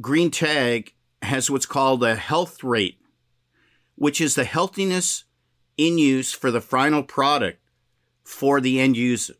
Green 0.00 0.30
Tag 0.30 0.92
has 1.22 1.50
what's 1.50 1.66
called 1.66 2.04
a 2.04 2.14
health 2.16 2.62
rate, 2.62 3.00
which 3.96 4.20
is 4.20 4.34
the 4.34 4.44
healthiness 4.44 5.24
in 5.76 5.98
use 5.98 6.32
for 6.32 6.50
the 6.50 6.60
final 6.60 7.02
product 7.02 7.60
for 8.22 8.60
the 8.60 8.78
end 8.78 8.96
user. 8.96 9.34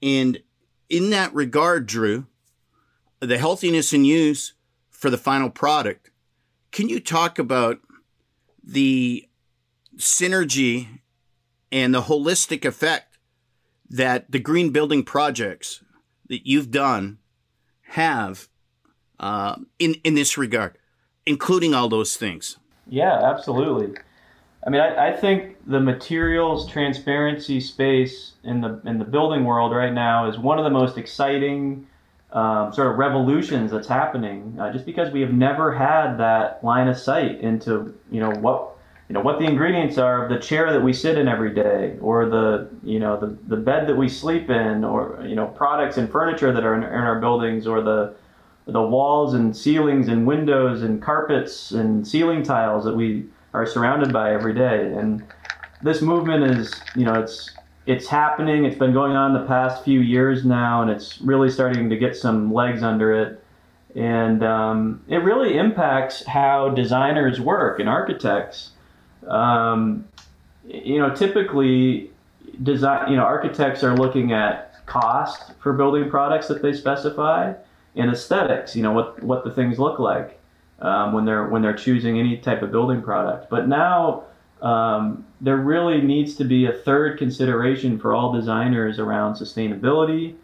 And 0.00 0.38
in 0.88 1.10
that 1.10 1.34
regard, 1.34 1.86
Drew, 1.86 2.26
the 3.20 3.38
healthiness 3.38 3.92
in 3.92 4.04
use 4.04 4.54
for 4.98 5.10
the 5.10 5.16
final 5.16 5.48
product, 5.48 6.10
can 6.72 6.88
you 6.88 6.98
talk 6.98 7.38
about 7.38 7.78
the 8.64 9.28
synergy 9.96 10.88
and 11.70 11.94
the 11.94 12.02
holistic 12.02 12.64
effect 12.64 13.16
that 13.88 14.28
the 14.28 14.40
green 14.40 14.70
building 14.70 15.04
projects 15.04 15.84
that 16.28 16.48
you've 16.48 16.72
done 16.72 17.18
have 17.90 18.48
uh, 19.20 19.56
in 19.78 19.94
in 20.02 20.14
this 20.14 20.36
regard, 20.36 20.76
including 21.26 21.74
all 21.74 21.88
those 21.88 22.16
things. 22.16 22.56
Yeah, 22.88 23.20
absolutely. 23.22 24.00
I 24.66 24.70
mean, 24.70 24.80
I, 24.80 25.10
I, 25.10 25.16
think 25.16 25.56
the 25.66 25.80
materials 25.80 26.68
transparency 26.70 27.60
space 27.60 28.32
in 28.42 28.60
the 28.60 28.80
in 28.84 28.98
the 28.98 29.04
building 29.04 29.44
world 29.44 29.72
right 29.72 29.92
now 29.92 30.28
is 30.28 30.38
one 30.38 30.58
of 30.58 30.64
the 30.64 30.70
most 30.70 30.98
exciting 30.98 31.86
um, 32.32 32.72
sort 32.72 32.90
of 32.90 32.98
revolutions 32.98 33.70
that's 33.70 33.88
happening. 33.88 34.56
Uh, 34.60 34.72
just 34.72 34.84
because 34.84 35.10
we 35.12 35.20
have 35.20 35.32
never 35.32 35.74
had 35.74 36.16
that 36.18 36.62
line 36.62 36.88
of 36.88 36.98
sight 36.98 37.40
into 37.40 37.94
you 38.10 38.20
know 38.20 38.30
what 38.30 38.76
you 39.08 39.14
know 39.14 39.20
what 39.20 39.38
the 39.38 39.46
ingredients 39.46 39.96
are 39.96 40.24
of 40.24 40.30
the 40.30 40.38
chair 40.38 40.72
that 40.72 40.82
we 40.82 40.92
sit 40.92 41.16
in 41.16 41.28
every 41.28 41.54
day, 41.54 41.96
or 42.00 42.28
the 42.28 42.68
you 42.82 42.98
know 42.98 43.18
the, 43.18 43.38
the 43.48 43.56
bed 43.56 43.86
that 43.86 43.96
we 43.96 44.08
sleep 44.08 44.50
in, 44.50 44.84
or 44.84 45.24
you 45.26 45.34
know 45.34 45.46
products 45.46 45.96
and 45.96 46.10
furniture 46.10 46.52
that 46.52 46.64
are 46.64 46.74
in, 46.74 46.82
in 46.82 46.88
our 46.88 47.18
buildings, 47.20 47.66
or 47.66 47.80
the 47.80 48.14
the 48.66 48.82
walls 48.82 49.32
and 49.32 49.56
ceilings 49.56 50.08
and 50.08 50.26
windows 50.26 50.82
and 50.82 51.00
carpets 51.00 51.70
and 51.70 52.06
ceiling 52.06 52.42
tiles 52.42 52.84
that 52.84 52.94
we 52.94 53.24
are 53.54 53.64
surrounded 53.64 54.12
by 54.12 54.34
every 54.34 54.52
day. 54.52 54.92
And 54.92 55.24
this 55.82 56.02
movement 56.02 56.44
is, 56.44 56.78
you 56.94 57.04
know, 57.04 57.14
it's 57.14 57.50
it's 57.88 58.06
happening. 58.06 58.66
It's 58.66 58.76
been 58.76 58.92
going 58.92 59.16
on 59.16 59.32
the 59.32 59.46
past 59.46 59.82
few 59.82 60.00
years 60.00 60.44
now, 60.44 60.82
and 60.82 60.90
it's 60.90 61.22
really 61.22 61.48
starting 61.48 61.88
to 61.88 61.96
get 61.96 62.14
some 62.14 62.52
legs 62.52 62.82
under 62.82 63.14
it. 63.14 63.42
And 63.96 64.44
um, 64.44 65.02
it 65.08 65.16
really 65.16 65.56
impacts 65.56 66.22
how 66.26 66.68
designers 66.68 67.40
work 67.40 67.80
and 67.80 67.88
architects. 67.88 68.72
Um, 69.26 70.06
you 70.66 70.98
know, 70.98 71.14
typically, 71.14 72.10
design. 72.62 73.10
You 73.10 73.16
know, 73.16 73.24
architects 73.24 73.82
are 73.82 73.96
looking 73.96 74.32
at 74.32 74.84
cost 74.84 75.54
for 75.58 75.72
building 75.72 76.10
products 76.10 76.46
that 76.48 76.60
they 76.60 76.74
specify 76.74 77.54
and 77.96 78.10
aesthetics. 78.10 78.76
You 78.76 78.82
know, 78.82 78.92
what 78.92 79.22
what 79.22 79.44
the 79.44 79.50
things 79.50 79.78
look 79.78 79.98
like 79.98 80.38
um, 80.80 81.14
when 81.14 81.24
they're 81.24 81.48
when 81.48 81.62
they're 81.62 81.72
choosing 81.72 82.18
any 82.18 82.36
type 82.36 82.60
of 82.60 82.70
building 82.70 83.00
product. 83.00 83.48
But 83.48 83.66
now 83.66 84.24
um, 84.62 85.24
there 85.40 85.56
really 85.56 86.00
needs 86.00 86.34
to 86.36 86.44
be 86.44 86.66
a 86.66 86.72
third 86.72 87.18
consideration 87.18 87.98
for 87.98 88.14
all 88.14 88.32
designers 88.32 88.98
around 88.98 89.34
sustainability, 89.34 90.34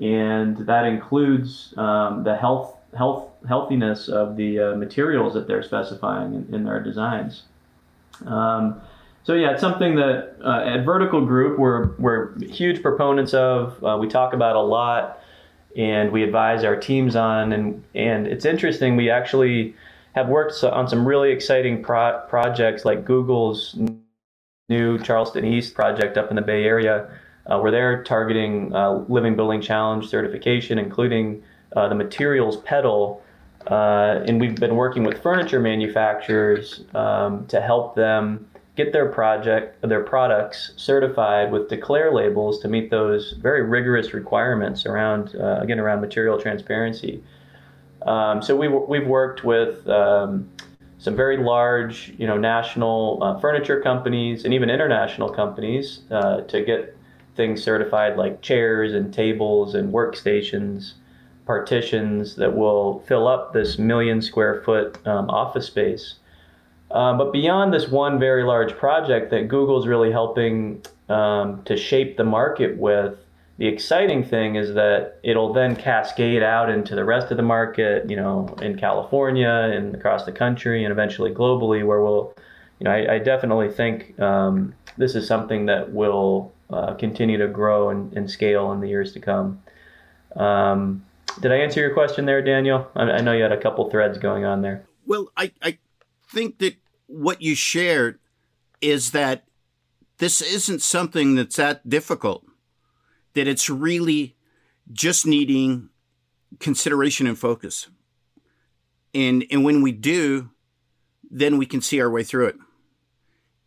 and 0.00 0.58
that 0.66 0.84
includes 0.84 1.74
um, 1.76 2.24
the 2.24 2.36
health 2.36 2.76
health 2.96 3.28
healthiness 3.46 4.08
of 4.08 4.36
the 4.36 4.58
uh, 4.58 4.74
materials 4.74 5.34
that 5.34 5.46
they're 5.46 5.62
specifying 5.62 6.34
in, 6.34 6.54
in 6.54 6.64
their 6.64 6.82
designs. 6.82 7.44
Um, 8.26 8.80
so 9.22 9.34
yeah, 9.34 9.52
it's 9.52 9.60
something 9.60 9.94
that 9.96 10.36
uh, 10.44 10.64
at 10.64 10.84
Verdical 10.84 11.24
Group 11.24 11.58
we're 11.58 11.90
we're 11.98 12.38
huge 12.40 12.82
proponents 12.82 13.34
of. 13.34 13.82
Uh, 13.84 13.96
we 14.00 14.08
talk 14.08 14.32
about 14.32 14.56
a 14.56 14.60
lot 14.60 15.20
and 15.76 16.10
we 16.10 16.22
advise 16.22 16.64
our 16.64 16.76
teams 16.76 17.16
on. 17.16 17.52
And, 17.52 17.82
and 17.94 18.26
it's 18.26 18.44
interesting, 18.44 18.96
we 18.96 19.10
actually 19.10 19.74
have 20.14 20.28
worked 20.28 20.62
on 20.64 20.88
some 20.88 21.06
really 21.06 21.30
exciting 21.30 21.82
pro- 21.82 22.20
projects 22.28 22.84
like 22.84 23.04
Google's 23.04 23.76
new 24.68 24.98
Charleston 24.98 25.44
East 25.44 25.74
project 25.74 26.16
up 26.16 26.30
in 26.30 26.36
the 26.36 26.42
Bay 26.42 26.64
Area, 26.64 27.10
uh, 27.46 27.58
where 27.58 27.70
they're 27.70 28.02
targeting 28.04 28.74
uh, 28.74 29.04
Living 29.08 29.36
Building 29.36 29.60
Challenge 29.60 30.06
certification, 30.06 30.78
including 30.78 31.42
uh, 31.76 31.88
the 31.88 31.94
materials 31.94 32.58
petal. 32.58 33.22
Uh, 33.70 34.22
and 34.26 34.40
we've 34.40 34.56
been 34.56 34.74
working 34.76 35.04
with 35.04 35.22
furniture 35.22 35.60
manufacturers 35.60 36.84
um, 36.94 37.46
to 37.46 37.60
help 37.60 37.94
them 37.94 38.46
get 38.76 38.92
their 38.92 39.10
project 39.10 39.78
their 39.82 40.02
products 40.02 40.72
certified 40.76 41.52
with 41.52 41.68
declare 41.68 42.14
labels 42.14 42.60
to 42.60 42.68
meet 42.68 42.88
those 42.88 43.32
very 43.32 43.62
rigorous 43.62 44.14
requirements 44.14 44.86
around 44.86 45.34
uh, 45.36 45.58
again 45.60 45.78
around 45.78 46.00
material 46.00 46.40
transparency 46.40 47.22
um, 48.02 48.42
so 48.42 48.56
we, 48.56 48.68
we've 48.68 49.06
worked 49.06 49.44
with 49.44 49.86
um, 49.88 50.48
some 50.98 51.16
very 51.16 51.36
large 51.36 52.12
you 52.18 52.26
know 52.26 52.36
national 52.36 53.22
uh, 53.22 53.38
furniture 53.40 53.80
companies 53.80 54.44
and 54.44 54.54
even 54.54 54.70
international 54.70 55.28
companies 55.28 56.00
uh, 56.10 56.42
to 56.42 56.62
get 56.62 56.96
things 57.36 57.62
certified 57.62 58.16
like 58.16 58.42
chairs 58.42 58.94
and 58.94 59.14
tables 59.14 59.74
and 59.74 59.92
workstations 59.92 60.94
partitions 61.50 62.36
that 62.36 62.54
will 62.54 63.00
fill 63.08 63.26
up 63.26 63.52
this 63.52 63.76
million 63.76 64.22
square 64.22 64.62
foot 64.62 65.04
um, 65.04 65.28
office 65.28 65.66
space. 65.66 66.14
Um, 66.92 67.18
but 67.18 67.32
beyond 67.32 67.74
this 67.74 67.88
one 67.88 68.20
very 68.20 68.44
large 68.44 68.76
project 68.76 69.32
that 69.32 69.48
Google's 69.48 69.88
really 69.88 70.12
helping 70.12 70.80
um, 71.08 71.62
to 71.64 71.76
shape 71.76 72.16
the 72.16 72.22
market 72.22 72.76
with, 72.76 73.18
the 73.60 73.68
exciting 73.68 74.24
thing 74.24 74.56
is 74.56 74.72
that 74.72 75.18
it'll 75.22 75.52
then 75.52 75.76
cascade 75.76 76.42
out 76.42 76.70
into 76.70 76.94
the 76.94 77.04
rest 77.04 77.30
of 77.30 77.36
the 77.36 77.42
market, 77.42 78.08
you 78.08 78.16
know, 78.16 78.48
in 78.62 78.78
California 78.78 79.50
and 79.50 79.94
across 79.94 80.24
the 80.24 80.32
country 80.32 80.82
and 80.82 80.90
eventually 80.90 81.30
globally, 81.30 81.86
where 81.86 82.00
we'll, 82.00 82.34
you 82.78 82.84
know, 82.84 82.90
I, 82.90 83.16
I 83.16 83.18
definitely 83.18 83.70
think 83.70 84.18
um, 84.18 84.74
this 84.96 85.14
is 85.14 85.26
something 85.26 85.66
that 85.66 85.92
will 85.92 86.54
uh, 86.70 86.94
continue 86.94 87.36
to 87.36 87.48
grow 87.48 87.90
and, 87.90 88.10
and, 88.16 88.30
scale 88.30 88.72
in 88.72 88.80
the 88.80 88.88
years 88.88 89.12
to 89.12 89.20
come. 89.20 89.62
Um, 90.36 91.04
did 91.42 91.52
I 91.52 91.56
answer 91.56 91.80
your 91.80 91.92
question 91.92 92.24
there, 92.24 92.40
Daniel? 92.40 92.88
I, 92.96 93.02
I 93.02 93.20
know 93.20 93.32
you 93.32 93.42
had 93.42 93.52
a 93.52 93.60
couple 93.60 93.90
threads 93.90 94.16
going 94.16 94.46
on 94.46 94.62
there. 94.62 94.86
Well, 95.04 95.30
I, 95.36 95.52
I 95.60 95.76
think 96.32 96.60
that 96.60 96.76
what 97.08 97.42
you 97.42 97.54
shared 97.54 98.20
is 98.80 99.10
that 99.10 99.44
this 100.16 100.40
isn't 100.40 100.80
something 100.80 101.34
that's 101.34 101.56
that 101.56 101.86
difficult, 101.86 102.46
that 103.34 103.46
it's 103.46 103.70
really 103.70 104.36
just 104.92 105.26
needing 105.26 105.88
consideration 106.58 107.26
and 107.26 107.38
focus. 107.38 107.88
And, 109.14 109.44
and 109.50 109.64
when 109.64 109.82
we 109.82 109.92
do, 109.92 110.50
then 111.30 111.58
we 111.58 111.66
can 111.66 111.80
see 111.80 112.00
our 112.00 112.10
way 112.10 112.22
through 112.22 112.46
it. 112.46 112.56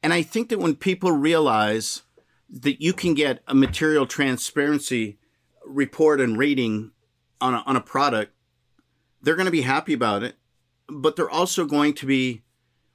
And 0.01 0.13
I 0.13 0.21
think 0.21 0.49
that 0.49 0.59
when 0.59 0.75
people 0.75 1.11
realize 1.11 2.03
that 2.49 2.81
you 2.81 2.93
can 2.93 3.13
get 3.13 3.41
a 3.47 3.55
material 3.55 4.05
transparency 4.05 5.17
report 5.65 6.19
and 6.19 6.37
rating 6.37 6.91
on 7.39 7.53
a, 7.53 7.63
on 7.65 7.75
a 7.75 7.81
product, 7.81 8.33
they're 9.21 9.35
going 9.35 9.45
to 9.45 9.51
be 9.51 9.61
happy 9.61 9.93
about 9.93 10.23
it, 10.23 10.35
but 10.89 11.15
they're 11.15 11.29
also 11.29 11.65
going 11.65 11.93
to 11.93 12.05
be 12.05 12.43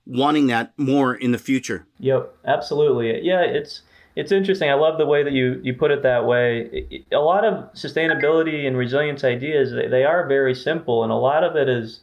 wanting 0.04 0.46
that 0.48 0.72
more 0.76 1.14
in 1.14 1.33
the 1.33 1.38
future. 1.38 1.87
Yep, 1.98 2.35
absolutely. 2.46 3.20
Yeah, 3.22 3.40
it's 3.40 3.83
it's 4.18 4.33
interesting. 4.33 4.68
I 4.68 4.74
love 4.74 4.98
the 4.98 5.07
way 5.07 5.22
that 5.22 5.33
you 5.33 5.61
you 5.62 5.74
put 5.74 5.92
it 5.92 6.02
that 6.02 6.26
way. 6.26 7.04
A 7.12 7.18
lot 7.18 7.44
of 7.44 7.72
sustainability 7.74 8.66
and 8.66 8.76
resilience 8.76 9.22
ideas 9.22 9.70
they, 9.70 9.87
they 9.87 10.04
are 10.04 10.26
very 10.26 10.57
simple, 10.57 11.04
and 11.04 11.12
a 11.12 11.16
lot 11.16 11.44
of 11.44 11.54
it 11.54 11.68
is 11.68 12.00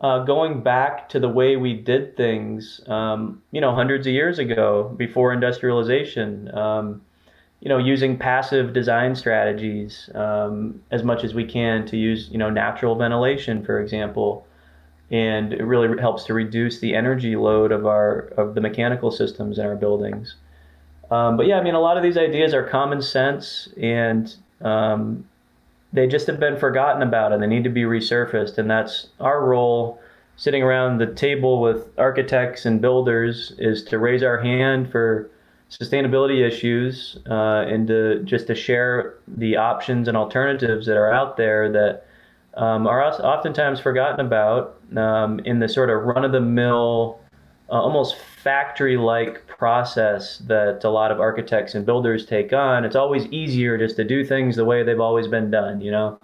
uh, 0.00 0.24
going 0.24 0.62
back 0.62 1.06
to 1.10 1.20
the 1.20 1.28
way 1.28 1.56
we 1.56 1.74
did 1.74 2.16
things. 2.16 2.80
Um, 2.86 3.42
you 3.52 3.60
know, 3.60 3.74
hundreds 3.74 4.06
of 4.06 4.14
years 4.14 4.38
ago, 4.38 4.94
before 4.96 5.34
industrialization. 5.34 6.52
Um, 6.56 7.02
you 7.60 7.68
know, 7.70 7.78
using 7.78 8.18
passive 8.18 8.74
design 8.74 9.14
strategies 9.14 10.10
um, 10.14 10.82
as 10.90 11.02
much 11.02 11.24
as 11.24 11.32
we 11.32 11.46
can 11.46 11.86
to 11.86 11.96
use, 11.96 12.28
you 12.30 12.36
know, 12.36 12.50
natural 12.50 12.94
ventilation, 12.94 13.64
for 13.64 13.80
example 13.80 14.46
and 15.10 15.52
it 15.52 15.62
really 15.62 15.88
helps 16.00 16.24
to 16.24 16.34
reduce 16.34 16.80
the 16.80 16.94
energy 16.94 17.36
load 17.36 17.72
of 17.72 17.86
our 17.86 18.32
of 18.36 18.54
the 18.54 18.60
mechanical 18.60 19.10
systems 19.10 19.58
in 19.58 19.66
our 19.66 19.76
buildings. 19.76 20.36
Um, 21.14 21.36
but 21.36 21.46
yeah, 21.46 21.58
I 21.58 21.62
mean, 21.62 21.74
a 21.74 21.80
lot 21.80 21.96
of 21.96 22.02
these 22.02 22.16
ideas 22.16 22.52
are 22.54 22.64
common 22.64 23.00
sense, 23.00 23.68
and 23.80 24.34
um, 24.62 25.28
they 25.92 26.08
just 26.08 26.26
have 26.26 26.40
been 26.40 26.56
forgotten 26.56 27.02
about, 27.02 27.32
and 27.32 27.40
they 27.40 27.46
need 27.46 27.62
to 27.64 27.70
be 27.70 27.82
resurfaced. 27.82 28.58
And 28.58 28.68
that's 28.68 29.08
our 29.20 29.44
role, 29.44 30.00
sitting 30.36 30.64
around 30.64 30.98
the 30.98 31.06
table 31.06 31.60
with 31.60 31.88
architects 31.98 32.66
and 32.66 32.80
builders, 32.80 33.52
is 33.58 33.84
to 33.84 33.98
raise 33.98 34.24
our 34.24 34.40
hand 34.40 34.90
for 34.90 35.30
sustainability 35.70 36.44
issues 36.46 37.16
uh, 37.30 37.64
and 37.68 37.86
to 37.86 38.22
just 38.24 38.48
to 38.48 38.54
share 38.54 39.14
the 39.28 39.56
options 39.56 40.08
and 40.08 40.16
alternatives 40.16 40.86
that 40.86 40.96
are 40.96 41.12
out 41.12 41.36
there 41.36 41.70
that 41.70 42.06
um, 42.54 42.86
are 42.86 43.02
oftentimes 43.02 43.80
forgotten 43.80 44.24
about 44.24 44.80
um, 44.96 45.38
in 45.40 45.60
the 45.60 45.68
sort 45.68 45.90
of 45.90 46.02
run 46.02 46.24
of 46.24 46.32
the 46.32 46.40
mill, 46.40 47.20
uh, 47.70 47.72
almost 47.72 48.16
factory 48.16 48.96
like 48.96 49.46
process 49.46 50.38
that 50.38 50.84
a 50.84 50.90
lot 50.90 51.10
of 51.10 51.20
architects 51.20 51.74
and 51.74 51.86
builders 51.86 52.26
take 52.26 52.52
on. 52.52 52.84
It's 52.84 52.96
always 52.96 53.26
easier 53.26 53.78
just 53.78 53.96
to 53.96 54.04
do 54.04 54.24
things 54.24 54.56
the 54.56 54.64
way 54.64 54.82
they've 54.82 55.00
always 55.00 55.28
been 55.28 55.50
done, 55.50 55.80
you 55.80 55.90
know? 55.90 56.18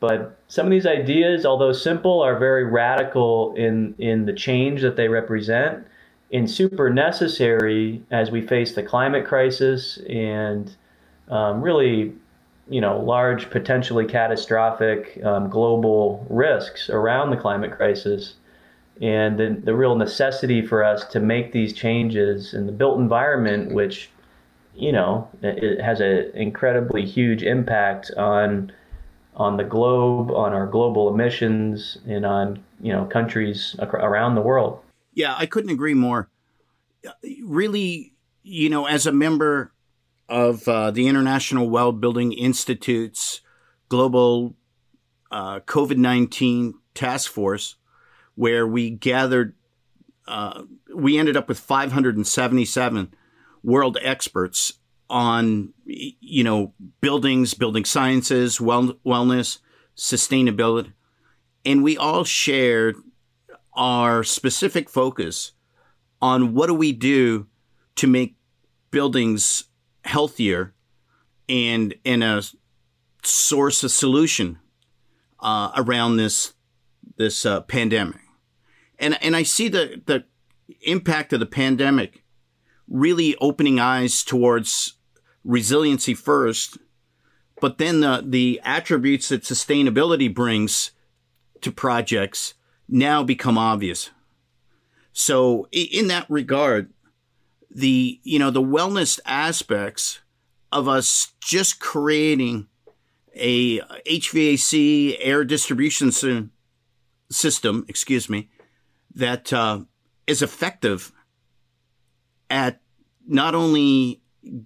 But 0.00 0.36
some 0.48 0.66
of 0.66 0.72
these 0.72 0.86
ideas, 0.86 1.46
although 1.46 1.72
simple, 1.72 2.22
are 2.22 2.38
very 2.38 2.64
radical 2.64 3.54
in, 3.54 3.94
in 3.98 4.26
the 4.26 4.32
change 4.32 4.82
that 4.82 4.96
they 4.96 5.08
represent 5.08 5.86
and 6.32 6.50
super 6.50 6.90
necessary 6.90 8.02
as 8.10 8.30
we 8.30 8.40
face 8.40 8.74
the 8.74 8.82
climate 8.82 9.26
crisis 9.26 9.98
and 10.08 10.74
um, 11.28 11.62
really 11.62 12.14
you 12.68 12.80
know, 12.80 12.98
large, 13.00 13.50
potentially 13.50 14.06
catastrophic 14.06 15.20
um, 15.24 15.48
global 15.48 16.26
risks 16.30 16.88
around 16.88 17.30
the 17.30 17.36
climate 17.36 17.72
crisis. 17.72 18.34
And 19.00 19.38
the, 19.38 19.60
the 19.64 19.74
real 19.74 19.96
necessity 19.96 20.64
for 20.64 20.84
us 20.84 21.04
to 21.06 21.20
make 21.20 21.52
these 21.52 21.72
changes 21.72 22.54
in 22.54 22.66
the 22.66 22.72
built 22.72 22.98
environment, 22.98 23.72
which 23.72 24.10
you 24.74 24.92
know, 24.92 25.28
it, 25.42 25.80
has 25.80 26.00
an 26.00 26.30
incredibly 26.34 27.04
huge 27.04 27.42
impact 27.42 28.10
on 28.16 28.72
on 29.34 29.56
the 29.56 29.64
globe, 29.64 30.30
on 30.30 30.52
our 30.52 30.66
global 30.66 31.12
emissions, 31.12 31.98
and 32.06 32.24
on 32.24 32.62
you 32.80 32.92
know 32.92 33.04
countries 33.04 33.76
around 33.80 34.34
the 34.34 34.40
world. 34.40 34.80
Yeah, 35.14 35.34
I 35.36 35.46
couldn't 35.46 35.70
agree 35.70 35.94
more. 35.94 36.30
Really, 37.42 38.14
you 38.42 38.70
know, 38.70 38.86
as 38.86 39.06
a 39.06 39.12
member 39.12 39.72
of 40.28 40.66
uh, 40.68 40.90
the 40.90 41.08
International 41.08 41.68
Well 41.68 41.92
Building 41.92 42.32
Institute's 42.32 43.40
global 43.88 44.54
uh, 45.30 45.60
COVID 45.60 45.96
19 45.96 46.74
task 46.94 47.30
force, 47.30 47.76
where 48.34 48.66
we 48.66 48.90
gathered, 48.90 49.54
uh, 50.26 50.62
we 50.94 51.18
ended 51.18 51.36
up 51.36 51.48
with 51.48 51.58
577 51.58 53.14
world 53.62 53.98
experts 54.02 54.74
on, 55.08 55.72
you 55.84 56.42
know, 56.42 56.72
buildings, 57.00 57.54
building 57.54 57.84
sciences, 57.84 58.60
well, 58.60 58.94
wellness, 59.04 59.58
sustainability. 59.96 60.92
And 61.64 61.82
we 61.82 61.96
all 61.96 62.24
shared 62.24 62.96
our 63.74 64.24
specific 64.24 64.88
focus 64.88 65.52
on 66.20 66.54
what 66.54 66.66
do 66.66 66.74
we 66.74 66.92
do 66.92 67.46
to 67.96 68.06
make 68.06 68.36
buildings 68.90 69.64
healthier 70.04 70.74
and 71.48 71.94
in 72.04 72.22
a 72.22 72.42
source 73.22 73.84
of 73.84 73.90
solution 73.90 74.58
uh, 75.40 75.72
around 75.76 76.16
this 76.16 76.54
this 77.16 77.44
uh, 77.44 77.60
pandemic. 77.62 78.21
And 79.02 79.22
and 79.22 79.36
I 79.36 79.42
see 79.42 79.68
the 79.68 80.00
the 80.06 80.24
impact 80.80 81.32
of 81.32 81.40
the 81.40 81.46
pandemic 81.46 82.22
really 82.88 83.36
opening 83.40 83.80
eyes 83.80 84.22
towards 84.22 84.94
resiliency 85.44 86.14
first, 86.14 86.78
but 87.60 87.78
then 87.78 88.00
the 88.00 88.22
the 88.24 88.60
attributes 88.62 89.28
that 89.28 89.42
sustainability 89.42 90.32
brings 90.32 90.92
to 91.62 91.72
projects 91.72 92.54
now 92.88 93.24
become 93.24 93.58
obvious. 93.58 94.10
So 95.12 95.66
in 95.72 96.06
that 96.08 96.26
regard, 96.30 96.92
the 97.70 98.20
you 98.22 98.38
know 98.38 98.50
the 98.50 98.62
wellness 98.62 99.18
aspects 99.26 100.20
of 100.70 100.86
us 100.86 101.32
just 101.40 101.80
creating 101.80 102.68
a 103.34 103.80
HVAC 103.80 105.16
air 105.20 105.44
distribution 105.44 106.12
system, 107.30 107.84
excuse 107.88 108.28
me, 108.28 108.50
that 109.14 109.52
uh, 109.52 109.80
is 110.26 110.42
effective 110.42 111.12
at 112.50 112.80
not 113.26 113.54
only 113.54 114.20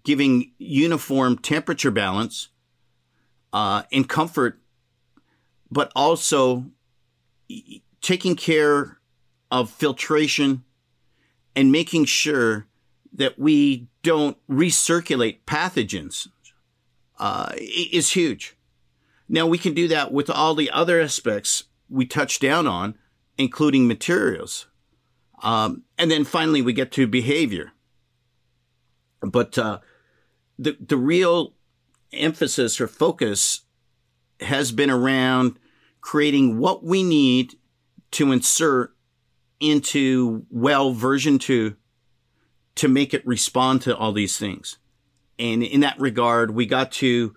giving 0.04 0.52
uniform 0.58 1.38
temperature 1.38 1.90
balance 1.90 2.48
uh, 3.52 3.82
and 3.92 4.08
comfort, 4.08 4.60
but 5.70 5.92
also 5.94 6.66
taking 8.00 8.36
care 8.36 8.98
of 9.50 9.70
filtration 9.70 10.64
and 11.54 11.72
making 11.72 12.04
sure 12.04 12.66
that 13.12 13.38
we 13.38 13.88
don't 14.02 14.36
recirculate 14.48 15.38
pathogens 15.46 16.28
uh, 17.18 17.50
is 17.56 18.12
huge. 18.12 18.56
Now 19.28 19.46
we 19.46 19.58
can 19.58 19.74
do 19.74 19.88
that 19.88 20.12
with 20.12 20.30
all 20.30 20.54
the 20.54 20.70
other 20.70 21.00
aspects 21.00 21.64
we 21.88 22.04
touched 22.04 22.42
down 22.42 22.66
on, 22.66 22.96
including 23.38 23.86
materials. 23.86 24.66
Um, 25.42 25.84
and 25.98 26.10
then 26.10 26.24
finally 26.24 26.62
we 26.62 26.72
get 26.72 26.92
to 26.92 27.06
behavior. 27.06 27.72
But 29.20 29.58
uh, 29.58 29.80
the 30.58 30.76
the 30.80 30.96
real 30.96 31.54
emphasis 32.12 32.80
or 32.80 32.88
focus 32.88 33.62
has 34.40 34.72
been 34.72 34.90
around 34.90 35.58
creating 36.00 36.58
what 36.58 36.84
we 36.84 37.02
need 37.02 37.54
to 38.12 38.32
insert 38.32 38.94
into 39.60 40.46
well 40.50 40.92
version 40.92 41.38
2 41.38 41.74
to 42.76 42.88
make 42.88 43.14
it 43.14 43.26
respond 43.26 43.82
to 43.82 43.96
all 43.96 44.12
these 44.12 44.38
things. 44.38 44.78
And 45.38 45.62
in 45.62 45.80
that 45.80 45.98
regard, 45.98 46.52
we 46.52 46.66
got 46.66 46.92
to 46.92 47.34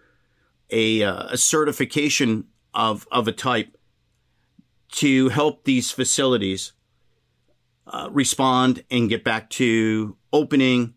a, 0.70 1.04
uh, 1.04 1.28
a 1.32 1.38
certification 1.38 2.46
of, 2.74 3.08
of 3.12 3.28
a 3.28 3.32
type 3.32 3.76
to 4.92 5.30
help 5.30 5.64
these 5.64 5.92
facilities 5.92 6.74
uh, 7.88 8.10
respond 8.12 8.84
and 8.92 9.10
get 9.10 9.24
back 9.24 9.50
to 9.50 10.18
opening 10.32 10.94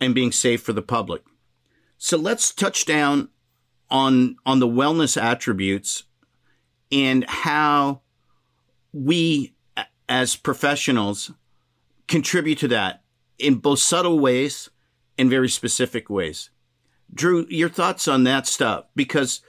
and 0.00 0.14
being 0.14 0.32
safe 0.32 0.62
for 0.62 0.72
the 0.72 0.82
public. 0.82 1.22
So 1.98 2.16
let's 2.16 2.52
touch 2.52 2.84
down 2.84 3.30
on 3.88 4.36
on 4.44 4.58
the 4.58 4.66
wellness 4.66 5.20
attributes 5.20 6.04
and 6.90 7.24
how 7.28 8.02
we 8.92 9.54
as 10.08 10.36
professionals 10.36 11.32
contribute 12.08 12.58
to 12.58 12.68
that 12.68 13.02
in 13.38 13.56
both 13.56 13.78
subtle 13.78 14.18
ways 14.18 14.70
and 15.18 15.30
very 15.30 15.48
specific 15.48 16.10
ways. 16.10 16.50
Drew, 17.12 17.46
your 17.48 17.68
thoughts 17.68 18.08
on 18.08 18.24
that 18.24 18.46
stuff 18.46 18.86
because 18.94 19.40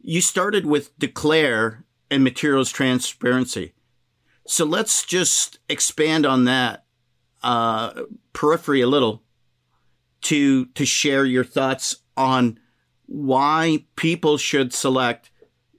you 0.00 0.20
started 0.20 0.66
with 0.66 0.96
declare 0.98 1.84
and 2.10 2.22
materials 2.22 2.70
transparency. 2.70 3.72
So 4.46 4.64
let's 4.64 5.04
just 5.04 5.58
expand 5.68 6.24
on 6.24 6.44
that 6.44 6.84
uh, 7.42 8.02
periphery 8.32 8.80
a 8.80 8.86
little 8.86 9.22
to 10.22 10.66
to 10.66 10.84
share 10.84 11.24
your 11.24 11.44
thoughts 11.44 11.96
on 12.16 12.58
why 13.06 13.84
people 13.96 14.38
should 14.38 14.72
select 14.72 15.30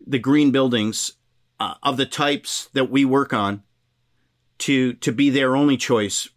the 0.05 0.19
green 0.19 0.51
buildings 0.51 1.13
uh, 1.59 1.75
of 1.83 1.97
the 1.97 2.05
types 2.05 2.69
that 2.73 2.89
we 2.89 3.03
work 3.03 3.33
on 3.33 3.63
to 4.59 4.93
to 4.93 5.11
be 5.11 5.29
their 5.29 5.55
only 5.55 5.77
choice 5.77 6.29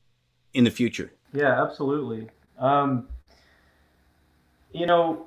in 0.53 0.65
the 0.65 0.71
future. 0.71 1.13
Yeah, 1.33 1.63
absolutely. 1.63 2.29
Um, 2.59 3.09
you 4.73 4.87
know, 4.87 5.27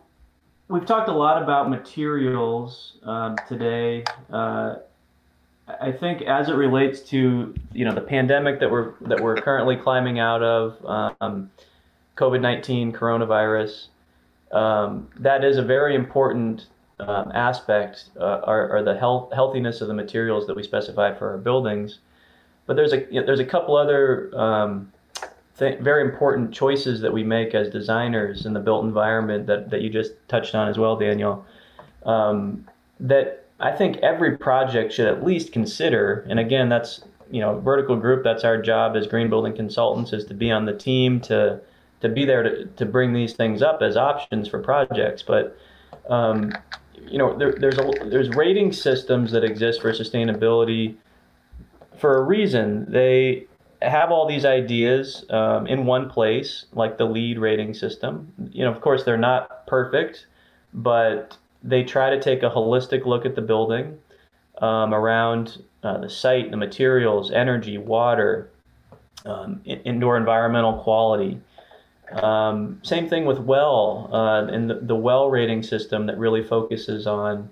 we've 0.74 0.88
talked 0.88 1.08
a 1.08 1.14
lot 1.14 1.42
about 1.42 1.70
materials 1.70 2.94
um, 3.04 3.36
today. 3.48 4.04
Uh, 4.32 4.78
I 5.68 5.92
think 5.92 6.24
as 6.24 6.50
it 6.50 6.56
relates 6.56 7.02
to 7.12 7.54
you 7.72 7.86
know 7.86 7.94
the 7.94 8.02
pandemic 8.02 8.60
that 8.60 8.70
we're 8.70 8.94
that 9.02 9.22
we're 9.22 9.36
currently 9.36 9.78
climbing 9.78 10.20
out 10.20 10.42
of, 10.42 11.14
um, 11.22 11.52
COVID 12.18 12.42
nineteen, 12.42 12.92
coronavirus, 12.92 13.88
um, 14.52 15.08
that 15.20 15.44
is 15.46 15.58
a 15.58 15.62
very 15.62 15.96
important 15.96 16.66
um, 17.00 17.32
aspect, 17.34 18.10
uh, 18.20 18.42
are, 18.44 18.78
are, 18.78 18.84
the 18.84 18.98
health 18.98 19.32
healthiness 19.34 19.82
of 19.82 19.88
the 19.88 19.94
materials 19.94 20.48
that 20.48 20.56
we 20.56 20.64
specify 20.64 21.14
for 21.18 21.32
our 21.32 21.38
buildings. 21.38 22.00
But 22.66 22.76
there's 22.76 22.94
a 22.94 23.06
you 23.12 23.20
know, 23.20 23.26
there's 23.26 23.40
a 23.40 23.46
couple 23.46 23.78
other 23.78 24.32
um, 24.36 24.92
th- 25.58 25.80
very 25.80 26.04
important 26.04 26.54
choices 26.54 27.02
that 27.02 27.13
we 27.13 27.24
make 27.24 27.54
as 27.54 27.70
designers 27.70 28.46
in 28.46 28.54
the 28.54 28.60
built 28.60 28.84
environment 28.84 29.48
that, 29.48 29.70
that 29.70 29.82
you 29.82 29.89
just 29.89 30.13
touched 30.28 30.56
on 30.56 30.68
as 30.68 30.78
well, 30.78 30.96
Daniel. 30.96 31.46
Um, 32.06 32.68
that 33.00 33.46
I 33.60 33.72
think 33.72 33.98
every 33.98 34.38
project 34.38 34.94
should 34.94 35.08
at 35.08 35.24
least 35.24 35.52
consider. 35.52 36.26
And 36.30 36.39
again, 36.39 36.70
that's 36.70 37.04
you 37.32 37.39
know 37.39 37.60
Verdical 37.60 37.96
group. 37.96 38.24
That's 38.24 38.44
our 38.44 38.62
job 38.62 38.96
as 38.96 39.08
green 39.08 39.30
building 39.30 39.56
consultants 39.56 40.13
is 40.13 40.26
to 40.26 40.34
be 40.34 40.52
on 40.52 40.66
the 40.66 40.74
team 40.74 41.20
to 41.22 41.62
to 42.02 42.10
be 42.10 42.26
there 42.26 42.44
to, 42.44 42.66
to 42.66 42.86
bring 42.86 43.13
these 43.13 43.34
things 43.34 43.62
up 43.62 43.82
as 43.82 43.96
options 43.96 44.48
for 44.48 44.60
projects. 44.60 45.24
But 45.24 45.58
um, 46.10 46.52
you 47.08 47.18
know 47.18 47.38
there, 47.38 47.54
there's 47.54 47.78
a, 47.78 47.92
there's 48.06 48.30
rating 48.30 48.74
systems 48.74 49.32
that 49.32 49.44
exist 49.44 49.82
for 49.82 49.92
sustainability 49.92 50.96
for 51.98 52.18
a 52.18 52.22
reason. 52.22 52.92
They 52.92 53.48
have 53.84 54.12
all 54.12 54.28
these 54.28 54.46
ideas 54.46 55.26
um, 55.30 55.67
in 55.67 55.86
one 55.86 56.10
place, 56.10 56.65
like 56.74 56.98
the 56.98 57.06
LEED 57.06 57.38
rating 57.38 57.74
system. 57.74 58.32
You 58.52 58.65
know, 58.65 58.72
of 58.72 58.82
course, 58.82 59.04
they're 59.04 59.17
not 59.17 59.67
perfect, 59.67 60.28
but 60.74 61.38
they 61.63 61.84
try 61.84 62.10
to 62.10 62.22
take 62.22 62.43
a 62.43 62.50
holistic 62.50 63.06
look 63.06 63.26
at 63.26 63.36
the 63.36 63.41
building 63.41 63.98
um, 64.60 64.93
around 64.93 65.63
uh, 65.84 65.98
the 65.98 66.10
site, 66.10 66.52
the 66.52 66.58
materials, 66.58 67.32
energy, 67.32 67.78
water, 67.78 68.50
um, 69.26 69.62
indoor 69.65 70.17
environmental 70.17 70.80
quality. 70.80 71.39
Um, 72.12 72.80
same 72.84 73.10
thing 73.10 73.26
with 73.26 73.39
well 73.39 74.10
uh, 74.13 74.46
and 74.46 74.69
the, 74.69 74.76
the, 74.76 74.96
well 74.96 75.30
rating 75.30 75.63
system 75.63 76.06
that 76.06 76.17
really 76.17 76.43
focuses 76.43 77.08
on 77.08 77.50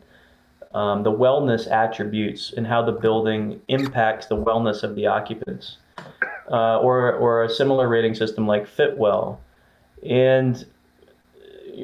um, 0.73 1.03
the 1.03 1.11
wellness 1.11 1.69
attributes 1.71 2.53
and 2.55 2.67
how 2.67 2.83
the 2.83 2.91
building 2.91 3.61
impacts 3.69 4.27
the 4.27 4.37
wellness 4.37 4.83
of 4.83 4.95
the 4.95 5.07
occupants 5.07 5.77
uh, 6.51 6.79
or, 6.79 7.13
or 7.13 7.43
a 7.43 7.49
similar 7.49 7.87
rating 7.87 8.13
system 8.13 8.45
like 8.45 8.67
Fitwel, 8.67 9.37
And 10.07 10.65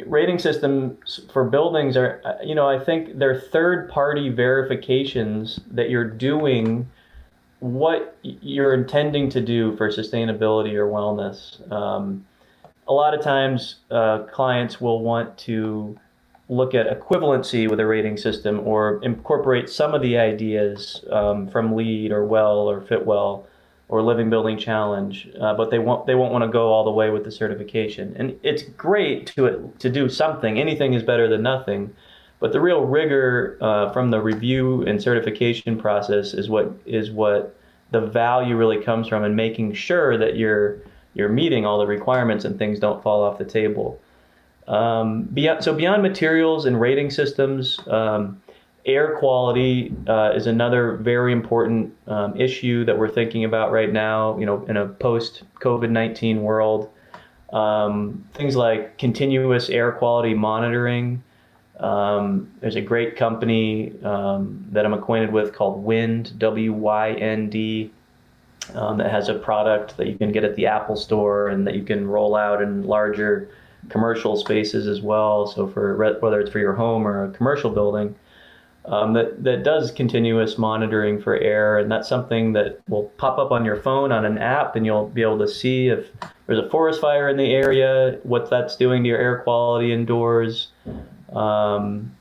rating 0.06 0.40
systems 0.40 1.22
for 1.32 1.46
buildings 1.46 1.96
are, 1.96 2.22
you 2.44 2.54
know, 2.54 2.68
I 2.68 2.78
think 2.78 3.18
they're 3.18 3.40
third 3.40 3.90
party 3.90 4.30
verifications 4.30 5.62
that 5.72 5.90
you're 5.90 6.10
doing 6.10 6.90
what 7.60 8.18
you're 8.22 8.74
intending 8.74 9.30
to 9.30 9.42
do 9.42 9.76
for 9.78 9.90
sustainability 9.90 10.74
or 10.74 10.88
wellness. 10.88 11.72
Um, 11.72 12.26
a 12.88 12.94
lot 12.94 13.14
of 13.14 13.22
times 13.22 13.78
uh, 13.90 14.20
clients 14.32 14.80
will 14.80 15.02
want 15.02 15.38
to 15.40 15.98
look 16.50 16.74
at 16.74 16.88
equivalency 16.88 17.70
with 17.70 17.80
a 17.80 17.86
rating 17.86 18.16
system 18.16 18.60
or 18.66 19.04
incorporate 19.04 19.70
some 19.70 19.94
of 19.94 20.02
the 20.02 20.18
ideas 20.18 21.04
um, 21.12 21.48
from 21.48 21.76
LEED 21.76 22.12
or 22.12 22.26
WELL 22.26 22.70
or 22.70 22.82
Fitwel 22.82 23.46
or 23.90 24.02
Living 24.02 24.30
Building 24.30 24.58
Challenge, 24.58 25.30
uh, 25.40 25.54
but 25.54 25.72
they 25.72 25.80
won't 25.80 26.06
they 26.06 26.16
won't 26.16 26.34
want 26.34 26.44
to 26.44 26.50
go 26.50 26.72
all 26.72 26.84
the 26.84 26.92
way 26.92 27.10
with 27.10 27.24
the 27.24 27.32
certification. 27.32 28.16
And 28.18 28.38
it's 28.44 28.64
great 28.64 29.28
to 29.36 29.74
to 29.80 29.90
do 29.90 30.10
something. 30.10 30.60
Anything 30.60 30.94
is 30.94 31.04
better 31.04 31.28
than 31.28 31.42
nothing. 31.42 31.94
But 32.40 32.52
the 32.52 32.62
real 32.62 32.82
rigor 32.86 33.58
uh, 33.62 33.92
from 33.92 34.12
the 34.12 34.22
review 34.22 34.84
and 34.84 35.02
certification 35.02 35.78
process 35.78 36.34
is 36.34 36.50
what 36.50 36.72
is 36.86 37.10
what 37.12 37.56
the 37.92 38.02
value 38.02 38.56
really 38.56 38.84
comes 38.84 39.08
from, 39.08 39.24
and 39.24 39.36
making 39.36 39.74
sure 39.74 40.18
that 40.18 40.36
you're 40.36 40.80
you're 41.14 41.30
meeting 41.30 41.66
all 41.66 41.80
the 41.80 41.88
requirements 41.88 42.46
and 42.46 42.60
things 42.60 42.80
don't 42.80 43.02
fall 43.02 43.24
off 43.24 43.38
the 43.38 43.46
table. 43.46 44.00
Um, 44.68 45.24
beyond, 45.24 45.64
so 45.64 45.74
beyond 45.74 46.04
materials 46.04 46.66
and 46.66 46.80
rating 46.80 47.10
systems, 47.10 47.80
um, 47.88 48.42
air 48.88 49.18
quality 49.20 49.94
uh, 50.08 50.32
is 50.34 50.48
another 50.48 50.96
very 50.96 51.34
important 51.34 51.94
um, 52.08 52.40
issue 52.40 52.86
that 52.86 52.98
we're 52.98 53.12
thinking 53.12 53.44
about 53.44 53.72
right 53.72 53.92
now. 53.92 54.38
You 54.40 54.46
know, 54.46 54.66
in 54.66 54.78
a 54.78 54.88
post 54.88 55.44
COVID 55.60 55.90
nineteen 55.90 56.42
world, 56.42 56.90
um, 57.54 58.24
things 58.34 58.56
like 58.56 58.98
continuous 58.98 59.70
air 59.70 59.92
quality 59.92 60.34
monitoring. 60.34 61.22
Um, 61.80 62.50
there's 62.60 62.76
a 62.76 62.82
great 62.82 63.18
company 63.18 63.94
um, 64.04 64.66
that 64.72 64.84
I'm 64.86 64.94
acquainted 64.94 65.32
with 65.32 65.54
called 65.54 65.84
Wynd 65.84 66.40
W 66.40 66.74
Y 66.74 67.12
N 67.14 67.50
D 67.52 67.92
um, 68.74 68.98
that 68.98 69.12
has 69.12 69.30
a 69.30 69.36
product 69.36 69.96
that 69.98 70.08
you 70.08 70.18
can 70.18 70.32
get 70.32 70.44
at 70.44 70.56
the 70.56 70.66
Apple 70.66 70.96
Store 70.96 71.50
and 71.50 71.68
that 71.68 71.76
you 71.76 71.84
can 71.84 72.08
roll 72.08 72.36
out 72.36 72.64
in 72.64 72.84
larger 72.84 73.50
commercial 73.90 74.36
spaces 74.38 74.88
as 74.88 75.02
well. 75.02 75.46
So 75.46 75.68
for 75.68 75.96
whether 76.20 76.40
it's 76.40 76.50
for 76.50 76.60
your 76.60 76.74
home 76.74 77.08
or 77.08 77.26
a 77.26 77.30
commercial 77.30 77.70
building, 77.70 78.16
um, 78.88 79.14
that 79.14 79.44
that 79.44 79.64
does 79.64 79.92
continuous 79.92 80.58
monitoring 80.58 81.22
for 81.22 81.36
air, 81.38 81.78
and 81.78 81.92
that's 81.92 82.08
something 82.08 82.54
that 82.54 82.80
will 82.88 83.04
pop 83.18 83.38
up 83.38 83.52
on 83.52 83.64
your 83.66 83.76
phone 83.76 84.12
on 84.12 84.26
an 84.26 84.38
app, 84.38 84.76
and 84.76 84.86
you'll 84.86 85.10
be 85.10 85.22
able 85.22 85.40
to 85.40 85.48
see 85.48 85.88
if 85.90 86.08
there's 86.48 86.60
a 86.60 86.70
forest 86.70 87.02
fire 87.02 87.30
in 87.30 87.38
the 87.38 87.54
area, 87.54 88.20
what 88.24 88.50
that's 88.50 88.76
doing 88.76 89.04
to 89.04 89.10
your 89.10 89.20
air 89.20 89.40
quality 89.40 89.94
indoors. 89.94 90.70
Um, 91.34 92.12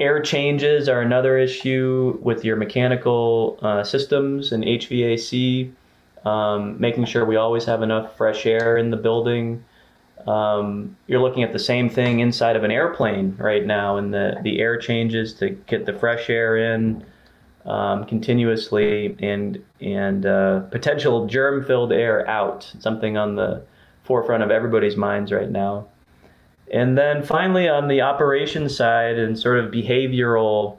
Air 0.00 0.22
changes 0.22 0.88
are 0.88 1.00
another 1.00 1.38
issue 1.38 2.18
with 2.22 2.44
your 2.44 2.54
mechanical 2.54 3.58
uh, 3.62 3.82
systems 3.82 4.52
and 4.52 4.62
HVAC, 4.62 5.72
um, 6.24 6.78
making 6.78 7.04
sure 7.06 7.24
we 7.24 7.34
always 7.34 7.64
have 7.64 7.82
enough 7.82 8.16
fresh 8.16 8.46
air 8.46 8.76
in 8.76 8.90
the 8.90 8.96
building. 8.96 9.64
Um, 10.26 10.96
you're 11.06 11.20
looking 11.20 11.42
at 11.42 11.52
the 11.52 11.58
same 11.58 11.88
thing 11.88 12.20
inside 12.20 12.56
of 12.56 12.64
an 12.64 12.70
airplane 12.70 13.36
right 13.38 13.64
now, 13.64 13.96
and 13.96 14.12
the, 14.12 14.36
the 14.42 14.60
air 14.60 14.76
changes 14.78 15.34
to 15.34 15.50
get 15.50 15.86
the 15.86 15.92
fresh 15.92 16.28
air 16.28 16.56
in 16.56 17.04
um, 17.64 18.04
continuously 18.06 19.16
and 19.20 19.62
and 19.80 20.26
uh, 20.26 20.60
potential 20.70 21.26
germ-filled 21.26 21.92
air 21.92 22.28
out. 22.28 22.70
Something 22.78 23.16
on 23.16 23.36
the 23.36 23.62
forefront 24.04 24.42
of 24.42 24.50
everybody's 24.50 24.96
minds 24.96 25.30
right 25.32 25.50
now. 25.50 25.86
And 26.72 26.98
then 26.98 27.22
finally, 27.22 27.68
on 27.68 27.88
the 27.88 28.02
operation 28.02 28.68
side 28.68 29.18
and 29.18 29.38
sort 29.38 29.58
of 29.58 29.70
behavioral 29.70 30.78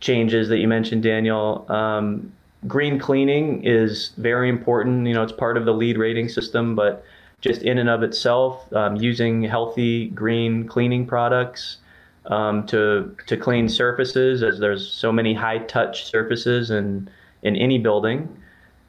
changes 0.00 0.48
that 0.48 0.58
you 0.58 0.68
mentioned, 0.68 1.02
Daniel, 1.02 1.66
um, 1.70 2.32
green 2.66 2.98
cleaning 2.98 3.64
is 3.64 4.12
very 4.16 4.48
important. 4.48 5.06
You 5.06 5.14
know, 5.14 5.22
it's 5.22 5.32
part 5.32 5.56
of 5.56 5.64
the 5.64 5.72
LEED 5.72 5.98
rating 5.98 6.28
system, 6.28 6.74
but 6.74 7.04
just 7.40 7.62
in 7.62 7.78
and 7.78 7.88
of 7.88 8.02
itself, 8.02 8.72
um, 8.72 8.96
using 8.96 9.42
healthy 9.42 10.08
green 10.08 10.66
cleaning 10.66 11.06
products 11.06 11.78
um, 12.26 12.66
to 12.66 13.14
to 13.26 13.36
clean 13.36 13.68
surfaces, 13.68 14.42
as 14.42 14.58
there's 14.58 14.86
so 14.90 15.12
many 15.12 15.34
high 15.34 15.58
touch 15.58 16.04
surfaces 16.04 16.70
in 16.70 17.08
in 17.42 17.56
any 17.56 17.78
building. 17.78 18.42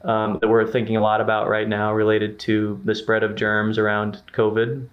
Um, 0.04 0.38
that 0.40 0.48
we're 0.48 0.66
thinking 0.66 0.96
a 0.96 1.00
lot 1.00 1.20
about 1.20 1.48
right 1.48 1.68
now 1.68 1.92
related 1.92 2.38
to 2.40 2.80
the 2.84 2.94
spread 2.94 3.24
of 3.24 3.34
germs 3.34 3.78
around 3.78 4.22
COVID. 4.32 4.86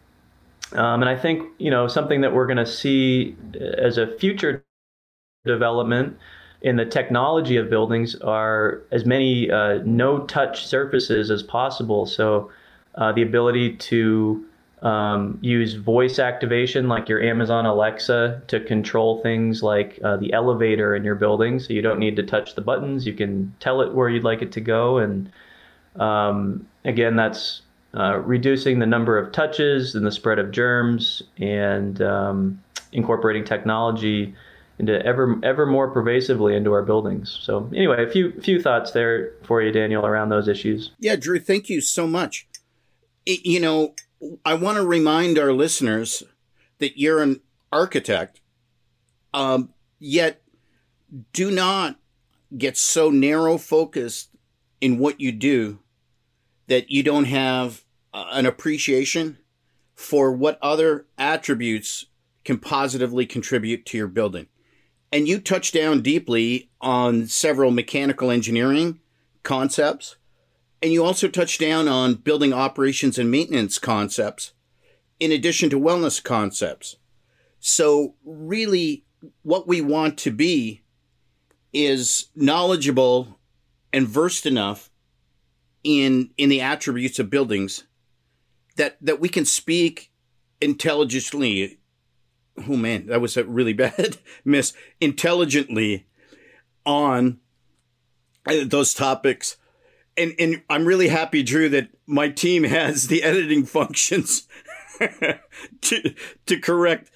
Um, 0.71 1.01
and 1.01 1.07
I 1.07 1.15
think 1.15 1.47
you 1.59 1.69
know 1.69 1.87
something 1.87 2.21
that 2.21 2.33
we're 2.33 2.47
going 2.47 2.57
to 2.57 2.65
see 2.65 3.35
as 3.77 3.97
a 3.97 4.07
future 4.17 4.63
development 5.45 6.17
in 6.61 6.75
the 6.75 6.85
technology 6.85 7.55
of 7.57 7.69
buildings 7.69 8.15
are 8.15 8.81
as 8.91 9.05
many 9.05 9.51
uh, 9.51 9.79
no-touch 9.85 10.65
surfaces 10.65 11.29
as 11.29 11.43
possible. 11.43 12.07
So 12.07 12.49
uh, 12.95 13.11
the 13.11 13.21
ability 13.21 13.75
to 13.77 14.45
um, 14.81 15.39
use 15.41 15.73
voice 15.73 16.19
activation, 16.19 16.87
like 16.87 17.09
your 17.09 17.21
Amazon 17.21 17.65
Alexa, 17.65 18.41
to 18.47 18.59
control 18.59 19.21
things 19.21 19.63
like 19.63 19.99
uh, 20.03 20.17
the 20.17 20.31
elevator 20.33 20.95
in 20.95 21.03
your 21.03 21.15
building. 21.15 21.59
So 21.59 21.73
you 21.73 21.81
don't 21.81 21.99
need 21.99 22.15
to 22.17 22.23
touch 22.23 22.55
the 22.55 22.61
buttons; 22.61 23.07
you 23.07 23.13
can 23.13 23.53
tell 23.59 23.81
it 23.81 23.93
where 23.93 24.09
you'd 24.09 24.23
like 24.23 24.41
it 24.41 24.51
to 24.53 24.61
go. 24.61 24.99
And 24.99 25.31
um, 25.95 26.67
again, 26.83 27.15
that's 27.15 27.61
uh, 27.95 28.19
reducing 28.19 28.79
the 28.79 28.85
number 28.85 29.17
of 29.17 29.31
touches 29.31 29.95
and 29.95 30.05
the 30.05 30.11
spread 30.11 30.37
of 30.37 30.51
germs, 30.51 31.23
and 31.37 32.01
um, 32.01 32.61
incorporating 32.91 33.43
technology 33.43 34.35
into 34.77 35.03
ever 35.05 35.39
ever 35.43 35.65
more 35.65 35.89
pervasively 35.89 36.55
into 36.55 36.73
our 36.73 36.83
buildings. 36.83 37.39
So 37.41 37.69
anyway, 37.73 38.03
a 38.05 38.09
few 38.09 38.39
few 38.41 38.61
thoughts 38.61 38.91
there 38.91 39.31
for 39.43 39.61
you, 39.61 39.71
Daniel, 39.71 40.05
around 40.05 40.29
those 40.29 40.47
issues. 40.47 40.91
Yeah, 40.99 41.15
Drew, 41.15 41.39
thank 41.39 41.69
you 41.69 41.81
so 41.81 42.05
much. 42.05 42.45
You 43.25 43.59
know, 43.59 43.95
I 44.43 44.53
want 44.53 44.77
to 44.77 44.85
remind 44.85 45.37
our 45.37 45.53
listeners 45.53 46.23
that 46.79 46.97
you're 46.97 47.21
an 47.21 47.41
architect, 47.71 48.41
um, 49.33 49.73
yet 49.99 50.41
do 51.33 51.51
not 51.51 51.97
get 52.57 52.77
so 52.77 53.09
narrow 53.09 53.57
focused 53.57 54.29
in 54.81 54.99
what 54.99 55.19
you 55.19 55.31
do 55.31 55.79
that 56.67 56.89
you 56.91 57.03
don't 57.03 57.25
have 57.25 57.83
an 58.13 58.45
appreciation 58.45 59.37
for 59.95 60.31
what 60.31 60.59
other 60.61 61.05
attributes 61.17 62.05
can 62.43 62.59
positively 62.59 63.25
contribute 63.25 63.85
to 63.85 63.97
your 63.97 64.07
building. 64.07 64.47
And 65.11 65.27
you 65.27 65.39
touch 65.39 65.71
down 65.71 66.01
deeply 66.01 66.69
on 66.81 67.27
several 67.27 67.71
mechanical 67.71 68.29
engineering 68.29 68.99
concepts. 69.43 70.17
And 70.81 70.91
you 70.91 71.03
also 71.03 71.27
touch 71.27 71.57
down 71.57 71.87
on 71.87 72.15
building 72.15 72.53
operations 72.53 73.17
and 73.17 73.31
maintenance 73.31 73.79
concepts, 73.79 74.53
in 75.19 75.31
addition 75.31 75.69
to 75.69 75.79
wellness 75.79 76.23
concepts. 76.23 76.97
So, 77.59 78.15
really, 78.23 79.05
what 79.41 79.67
we 79.67 79.81
want 79.81 80.17
to 80.19 80.31
be 80.31 80.83
is 81.73 82.27
knowledgeable 82.35 83.39
and 83.91 84.07
versed 84.07 84.45
enough 84.45 84.91
in, 85.83 86.31
in 86.37 86.49
the 86.49 86.61
attributes 86.61 87.17
of 87.17 87.29
buildings 87.29 87.85
that 88.75 88.97
that 89.01 89.19
we 89.19 89.29
can 89.29 89.45
speak 89.45 90.11
intelligently. 90.61 91.79
Oh 92.67 92.75
man, 92.75 93.07
that 93.07 93.21
was 93.21 93.37
a 93.37 93.43
really 93.43 93.73
bad 93.85 94.17
miss. 94.43 94.73
Intelligently 95.01 96.07
on 96.85 97.39
uh, 98.47 98.63
those 98.65 98.93
topics. 98.93 99.57
And 100.17 100.33
and 100.39 100.61
I'm 100.69 100.85
really 100.85 101.09
happy, 101.09 101.43
Drew, 101.43 101.69
that 101.69 101.89
my 102.07 102.29
team 102.29 102.63
has 102.63 103.07
the 103.07 103.23
editing 103.23 103.65
functions 103.65 104.47
to 105.81 106.13
to 106.45 106.59
correct 106.59 107.11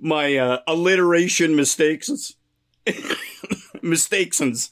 my 0.00 0.36
uh, 0.36 0.58
alliteration 0.66 1.56
mistakes. 1.56 2.34
mistakes. 3.82 4.40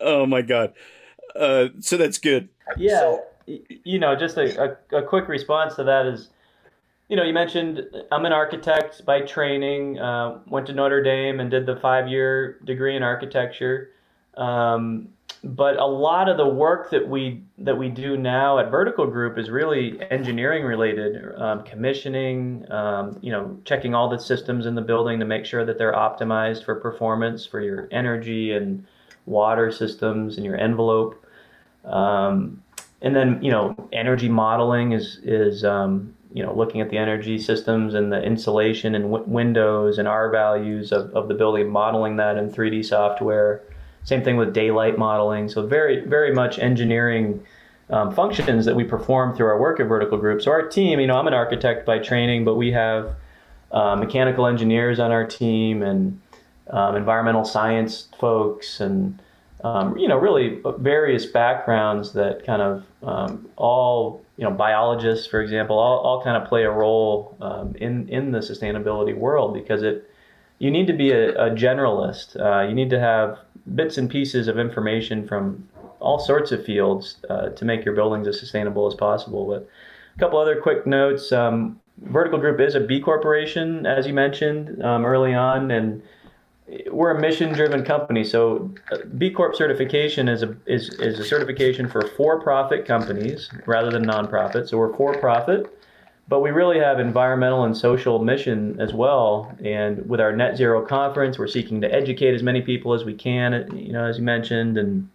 oh 0.00 0.26
my 0.26 0.42
god. 0.42 0.74
Uh, 1.34 1.68
so 1.80 1.96
that's 1.96 2.18
good. 2.18 2.48
Yeah, 2.76 3.00
so, 3.00 3.24
you 3.46 3.98
know, 3.98 4.14
just 4.14 4.36
a, 4.36 4.76
a, 4.92 4.98
a, 4.98 5.02
quick 5.02 5.28
response 5.28 5.74
to 5.76 5.84
that 5.84 6.06
is, 6.06 6.28
you 7.08 7.16
know, 7.16 7.24
you 7.24 7.32
mentioned 7.32 7.82
I'm 8.12 8.24
an 8.24 8.32
architect 8.32 9.04
by 9.04 9.22
training. 9.22 9.98
Uh, 9.98 10.38
went 10.46 10.66
to 10.68 10.72
Notre 10.72 11.02
Dame 11.02 11.40
and 11.40 11.50
did 11.50 11.66
the 11.66 11.76
five 11.76 12.08
year 12.08 12.60
degree 12.64 12.96
in 12.96 13.02
architecture. 13.02 13.90
Um, 14.36 15.08
but 15.42 15.76
a 15.76 15.84
lot 15.84 16.28
of 16.28 16.38
the 16.38 16.48
work 16.48 16.90
that 16.90 17.06
we 17.06 17.42
that 17.58 17.76
we 17.76 17.88
do 17.90 18.16
now 18.16 18.58
at 18.58 18.70
Verdical 18.70 19.06
Group 19.06 19.38
is 19.38 19.50
really 19.50 20.00
engineering 20.10 20.64
related, 20.64 21.34
um, 21.36 21.62
commissioning, 21.64 22.70
um, 22.72 23.18
you 23.20 23.30
know, 23.30 23.58
checking 23.64 23.94
all 23.94 24.08
the 24.08 24.18
systems 24.18 24.64
in 24.64 24.74
the 24.74 24.82
building 24.82 25.20
to 25.20 25.26
make 25.26 25.44
sure 25.44 25.64
that 25.64 25.76
they're 25.76 25.92
optimized 25.92 26.64
for 26.64 26.74
performance 26.76 27.44
for 27.44 27.60
your 27.60 27.88
energy 27.90 28.52
and 28.52 28.86
water 29.26 29.70
systems 29.70 30.36
and 30.36 30.46
your 30.46 30.56
envelope. 30.56 31.24
Um, 31.84 32.62
and 33.02 33.14
then 33.14 33.38
you 33.42 33.50
know 33.50 33.76
energy 33.92 34.28
modeling 34.28 34.92
is 34.92 35.20
is 35.22 35.62
um, 35.62 36.14
you 36.32 36.42
know 36.42 36.54
looking 36.54 36.80
at 36.80 36.88
the 36.88 36.96
energy 36.96 37.38
systems 37.38 37.92
and 37.92 38.10
the 38.10 38.22
insulation 38.22 38.94
and 38.94 39.04
w- 39.04 39.24
windows 39.26 39.98
and 39.98 40.08
R 40.08 40.30
values 40.30 40.90
of, 40.90 41.14
of 41.14 41.28
the 41.28 41.34
building, 41.34 41.68
modeling 41.68 42.16
that 42.16 42.38
in 42.38 42.50
3D 42.50 42.84
software. 42.84 43.62
Same 44.04 44.22
thing 44.22 44.36
with 44.36 44.54
daylight 44.54 44.98
modeling. 44.98 45.48
So 45.48 45.66
very 45.66 46.06
very 46.06 46.32
much 46.32 46.58
engineering 46.58 47.44
um, 47.90 48.14
functions 48.14 48.64
that 48.64 48.76
we 48.76 48.84
perform 48.84 49.36
through 49.36 49.46
our 49.46 49.60
work 49.60 49.80
at 49.80 49.86
Verdical 49.86 50.18
Group. 50.18 50.40
So 50.40 50.50
our 50.50 50.66
team, 50.66 51.00
you 51.00 51.06
know, 51.06 51.16
I'm 51.16 51.26
an 51.26 51.34
architect 51.34 51.84
by 51.84 51.98
training, 51.98 52.44
but 52.44 52.54
we 52.54 52.72
have 52.72 53.14
uh, 53.72 53.96
mechanical 53.96 54.46
engineers 54.46 55.00
on 55.00 55.10
our 55.10 55.26
team 55.26 55.82
and 55.82 56.20
um, 56.70 56.96
environmental 56.96 57.44
science 57.44 58.08
folks 58.18 58.80
and 58.80 59.20
um, 59.64 59.96
you 59.98 60.08
know 60.08 60.16
really 60.16 60.60
various 60.78 61.26
backgrounds 61.26 62.12
that 62.12 62.44
kind 62.46 62.62
of 62.62 62.84
um, 63.02 63.48
all 63.56 64.24
you 64.36 64.44
know 64.44 64.50
biologists 64.50 65.26
for 65.26 65.42
example 65.42 65.78
all, 65.78 65.98
all 65.98 66.22
kind 66.22 66.42
of 66.42 66.48
play 66.48 66.64
a 66.64 66.70
role 66.70 67.36
um, 67.40 67.74
in 67.76 68.08
in 68.08 68.30
the 68.30 68.38
sustainability 68.38 69.16
world 69.16 69.52
because 69.52 69.82
it 69.82 70.10
you 70.58 70.70
need 70.70 70.86
to 70.86 70.92
be 70.92 71.10
a, 71.10 71.30
a 71.34 71.50
generalist 71.50 72.40
uh, 72.40 72.66
you 72.66 72.74
need 72.74 72.90
to 72.90 73.00
have 73.00 73.38
bits 73.74 73.98
and 73.98 74.10
pieces 74.10 74.48
of 74.48 74.58
information 74.58 75.26
from 75.26 75.66
all 76.00 76.18
sorts 76.18 76.52
of 76.52 76.64
fields 76.64 77.16
uh, 77.30 77.48
to 77.50 77.64
make 77.64 77.84
your 77.84 77.94
buildings 77.94 78.26
as 78.28 78.38
sustainable 78.38 78.86
as 78.86 78.94
possible 78.94 79.46
but 79.46 79.68
a 80.16 80.18
couple 80.18 80.38
other 80.38 80.60
quick 80.60 80.86
notes 80.86 81.32
um, 81.32 81.80
Verdical 81.98 82.38
Group 82.38 82.60
is 82.60 82.74
a 82.74 82.80
B 82.80 83.00
corporation, 83.00 83.86
as 83.86 84.06
you 84.06 84.12
mentioned 84.12 84.82
um, 84.82 85.04
early 85.04 85.34
on, 85.34 85.70
and 85.70 86.02
we're 86.90 87.10
a 87.10 87.20
mission-driven 87.20 87.84
company. 87.84 88.24
So 88.24 88.74
uh, 88.90 88.98
B 89.16 89.30
Corp 89.30 89.54
certification 89.54 90.28
is 90.28 90.42
a 90.42 90.56
is, 90.66 90.88
is 90.94 91.18
a 91.18 91.24
certification 91.24 91.88
for 91.88 92.02
for-profit 92.16 92.84
companies 92.86 93.50
rather 93.66 93.90
than 93.90 94.04
nonprofit. 94.04 94.68
So 94.68 94.78
we're 94.78 94.94
for-profit, 94.96 95.78
but 96.28 96.40
we 96.40 96.50
really 96.50 96.78
have 96.78 97.00
environmental 97.00 97.64
and 97.64 97.76
social 97.76 98.18
mission 98.18 98.80
as 98.80 98.92
well. 98.94 99.54
And 99.64 100.08
with 100.08 100.20
our 100.20 100.34
Net 100.34 100.56
Zero 100.56 100.84
conference, 100.84 101.38
we're 101.38 101.48
seeking 101.48 101.80
to 101.82 101.92
educate 101.92 102.34
as 102.34 102.42
many 102.42 102.62
people 102.62 102.94
as 102.94 103.04
we 103.04 103.14
can. 103.14 103.76
You 103.76 103.92
know, 103.92 104.06
as 104.06 104.18
you 104.18 104.24
mentioned, 104.24 104.78
and 104.78 105.08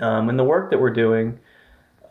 um, 0.00 0.28
and 0.28 0.38
the 0.38 0.44
work 0.44 0.70
that 0.70 0.80
we're 0.80 0.90
doing 0.90 1.38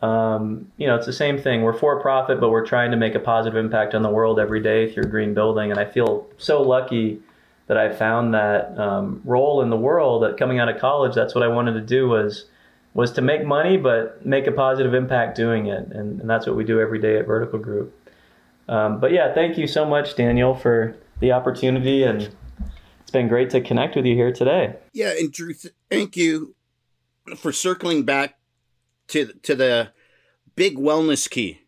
um, 0.02 0.70
you 0.76 0.86
know, 0.86 0.96
it's 0.96 1.06
the 1.06 1.12
same 1.12 1.38
thing. 1.38 1.62
We're 1.62 1.72
for 1.72 2.00
profit, 2.00 2.40
but 2.40 2.50
we're 2.50 2.66
trying 2.66 2.90
to 2.90 2.96
make 2.96 3.14
a 3.14 3.20
positive 3.20 3.56
impact 3.56 3.94
on 3.94 4.02
the 4.02 4.10
world 4.10 4.38
every 4.38 4.60
day 4.60 4.92
through 4.92 5.04
green 5.04 5.34
building. 5.34 5.70
And 5.70 5.80
I 5.80 5.84
feel 5.84 6.26
so 6.36 6.62
lucky 6.62 7.20
that 7.66 7.76
I 7.76 7.92
found 7.92 8.34
that 8.34 8.78
um, 8.78 9.20
role 9.24 9.62
in 9.62 9.70
the 9.70 9.76
world. 9.76 10.22
That 10.22 10.36
coming 10.36 10.58
out 10.58 10.68
of 10.68 10.78
college, 10.78 11.14
that's 11.14 11.34
what 11.34 11.42
I 11.42 11.48
wanted 11.48 11.72
to 11.72 11.80
do 11.80 12.08
was 12.08 12.46
was 12.94 13.12
to 13.12 13.20
make 13.20 13.44
money, 13.44 13.76
but 13.76 14.24
make 14.24 14.46
a 14.46 14.52
positive 14.52 14.94
impact 14.94 15.36
doing 15.36 15.66
it. 15.66 15.86
And, 15.92 16.20
and 16.20 16.30
that's 16.30 16.46
what 16.46 16.56
we 16.56 16.64
do 16.64 16.80
every 16.80 16.98
day 16.98 17.18
at 17.18 17.26
Verdical 17.26 17.58
Group. 17.58 17.94
Um, 18.68 19.00
but 19.00 19.12
yeah, 19.12 19.32
thank 19.32 19.58
you 19.58 19.66
so 19.66 19.84
much, 19.84 20.16
Daniel, 20.16 20.54
for 20.54 20.96
the 21.20 21.32
opportunity, 21.32 22.02
and 22.02 22.22
it's 23.00 23.10
been 23.12 23.28
great 23.28 23.50
to 23.50 23.60
connect 23.60 23.96
with 23.96 24.04
you 24.04 24.14
here 24.14 24.32
today. 24.32 24.76
Yeah, 24.92 25.12
and 25.18 25.32
Drew, 25.32 25.54
thank 25.90 26.16
you 26.16 26.54
for 27.36 27.52
circling 27.52 28.04
back 28.04 28.38
to 29.08 29.32
to 29.42 29.54
the 29.54 29.92
big 30.56 30.76
wellness 30.76 31.28
key. 31.30 31.60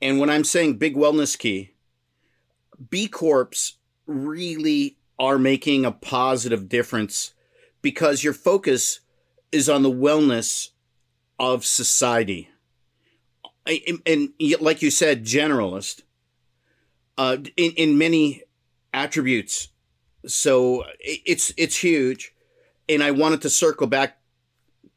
And 0.00 0.18
when 0.18 0.30
I'm 0.30 0.44
saying 0.44 0.78
big 0.78 0.94
wellness 0.94 1.38
key, 1.38 1.72
B 2.88 3.08
Corps 3.08 3.72
really 4.06 4.96
are 5.18 5.38
making 5.38 5.84
a 5.84 5.92
positive 5.92 6.68
difference 6.68 7.34
because 7.82 8.24
your 8.24 8.32
focus 8.32 9.00
is 9.52 9.68
on 9.68 9.82
the 9.82 9.90
wellness 9.90 10.70
of 11.38 11.64
society. 11.64 12.48
And, 13.66 14.00
and 14.06 14.30
like 14.60 14.80
you 14.82 14.90
said, 14.90 15.24
generalist 15.24 16.02
uh, 17.20 17.36
in, 17.58 17.72
in 17.72 17.98
many 17.98 18.42
attributes. 18.94 19.68
So 20.26 20.84
it's 21.00 21.52
it's 21.58 21.76
huge. 21.76 22.32
And 22.88 23.02
I 23.02 23.10
wanted 23.10 23.42
to 23.42 23.50
circle 23.50 23.86
back 23.86 24.20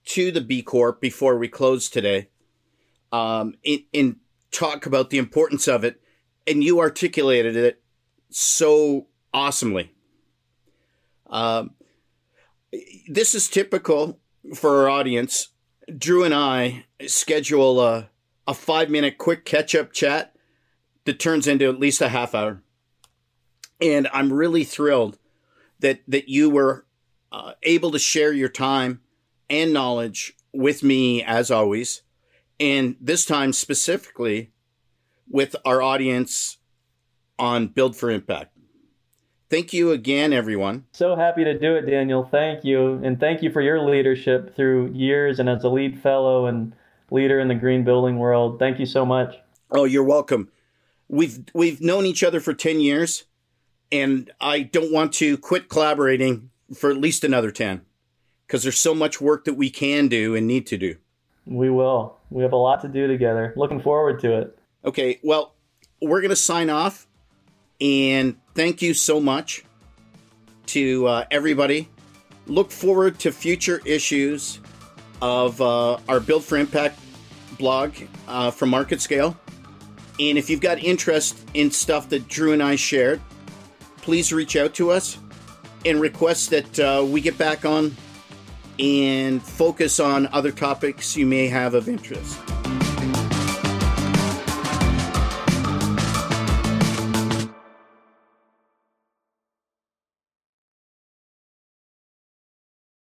to 0.05 0.31
the 0.31 0.39
B 0.39 0.63
Corp 0.63 1.01
before 1.01 1.37
we 1.37 1.49
close 1.49 1.89
today 1.89 2.29
um, 3.11 3.55
and, 3.65 3.81
and 3.93 4.15
talk 4.51 4.85
about 4.85 5.09
the 5.09 5.17
importance 5.17 5.67
of 5.67 5.83
it. 5.83 6.01
And 6.47 6.63
you 6.63 6.79
articulated 6.79 7.57
it 7.57 7.83
so 8.29 9.07
awesomely. 9.33 9.91
Um, 11.29 11.71
this 13.09 13.35
is 13.35 13.49
typical 13.49 14.21
for 14.55 14.83
our 14.83 14.89
audience. 14.89 15.49
Drew 15.97 16.23
and 16.23 16.33
I 16.33 16.85
schedule 17.05 17.81
a, 17.81 18.09
a 18.47 18.53
five 18.53 18.89
minute 18.89 19.17
quick 19.17 19.43
catch 19.43 19.75
up 19.75 19.91
chat 19.91 20.32
that 21.05 21.19
turns 21.19 21.47
into 21.47 21.69
at 21.69 21.79
least 21.79 22.01
a 22.01 22.09
half 22.09 22.33
hour. 22.33 22.61
And 23.81 24.07
I'm 24.13 24.31
really 24.31 24.63
thrilled 24.63 25.17
that, 25.79 26.01
that 26.07 26.29
you 26.29 26.49
were 26.49 26.85
uh, 27.31 27.53
able 27.63 27.91
to 27.91 27.99
share 27.99 28.31
your 28.31 28.49
time 28.49 29.01
and 29.49 29.73
knowledge 29.73 30.35
with 30.53 30.83
me 30.83 31.23
as 31.23 31.51
always. 31.51 32.03
And 32.59 32.95
this 33.01 33.25
time 33.25 33.51
specifically 33.51 34.51
with 35.29 35.55
our 35.65 35.81
audience 35.81 36.57
on 37.39 37.67
Build 37.67 37.95
for 37.95 38.09
Impact. 38.09 38.55
Thank 39.49 39.73
you 39.73 39.91
again, 39.91 40.33
everyone. 40.33 40.85
So 40.93 41.15
happy 41.15 41.43
to 41.43 41.57
do 41.57 41.75
it, 41.75 41.85
Daniel. 41.85 42.23
Thank 42.23 42.63
you. 42.63 42.99
And 43.03 43.19
thank 43.19 43.43
you 43.43 43.51
for 43.51 43.61
your 43.61 43.79
leadership 43.87 44.55
through 44.55 44.91
years 44.93 45.39
and 45.39 45.49
as 45.49 45.63
a 45.63 45.69
LEED 45.69 46.01
fellow 46.01 46.47
and 46.47 46.73
leader 47.11 47.39
in 47.39 47.47
the 47.47 47.55
green 47.55 47.83
building 47.83 48.17
world. 48.17 48.57
Thank 48.57 48.79
you 48.79 48.85
so 48.85 49.05
much. 49.05 49.35
Oh, 49.69 49.83
you're 49.83 50.03
welcome. 50.03 50.49
We've 51.13 51.45
we've 51.53 51.79
known 51.79 52.07
each 52.07 52.23
other 52.23 52.39
for 52.39 52.55
10 52.55 52.79
years 52.79 53.25
and 53.91 54.31
I 54.41 54.61
don't 54.61 54.91
want 54.91 55.13
to 55.13 55.37
quit 55.37 55.69
collaborating 55.69 56.49
for 56.75 56.89
at 56.89 56.97
least 56.97 57.23
another 57.23 57.51
10 57.51 57.81
because 58.47 58.63
there's 58.63 58.79
so 58.79 58.95
much 58.95 59.21
work 59.21 59.45
that 59.45 59.53
we 59.53 59.69
can 59.69 60.07
do 60.07 60.33
and 60.33 60.47
need 60.47 60.65
to 60.67 60.77
do. 60.77 60.95
We 61.45 61.69
will. 61.69 62.17
We 62.31 62.41
have 62.41 62.53
a 62.53 62.57
lot 62.57 62.81
to 62.81 62.87
do 62.87 63.05
together. 63.05 63.53
Looking 63.55 63.79
forward 63.79 64.21
to 64.21 64.39
it. 64.39 64.57
Okay, 64.83 65.19
well, 65.21 65.53
we're 66.01 66.21
going 66.21 66.29
to 66.29 66.35
sign 66.35 66.71
off. 66.71 67.05
And 67.79 68.35
thank 68.55 68.81
you 68.81 68.95
so 68.95 69.19
much 69.19 69.63
to 70.67 71.05
uh, 71.05 71.25
everybody. 71.29 71.89
Look 72.47 72.71
forward 72.71 73.19
to 73.19 73.31
future 73.31 73.81
issues 73.85 74.59
of 75.21 75.61
uh, 75.61 75.97
our 76.09 76.19
Build 76.19 76.43
for 76.43 76.57
Impact 76.57 76.99
blog 77.59 77.93
uh, 78.27 78.49
from 78.49 78.69
Market 78.69 78.99
Scale. 78.99 79.37
And 80.19 80.37
if 80.37 80.49
you've 80.49 80.61
got 80.61 80.83
interest 80.83 81.37
in 81.53 81.71
stuff 81.71 82.09
that 82.09 82.27
Drew 82.27 82.53
and 82.53 82.61
I 82.61 82.75
shared, 82.75 83.19
please 83.97 84.31
reach 84.31 84.55
out 84.55 84.73
to 84.75 84.91
us 84.91 85.17
and 85.85 85.99
request 85.99 86.49
that 86.51 86.79
uh, 86.79 87.03
we 87.05 87.21
get 87.21 87.37
back 87.37 87.65
on 87.65 87.95
and 88.79 89.41
focus 89.41 89.99
on 89.99 90.27
other 90.27 90.51
topics 90.51 91.15
you 91.15 91.25
may 91.25 91.47
have 91.47 91.73
of 91.73 91.87
interest. 91.89 92.39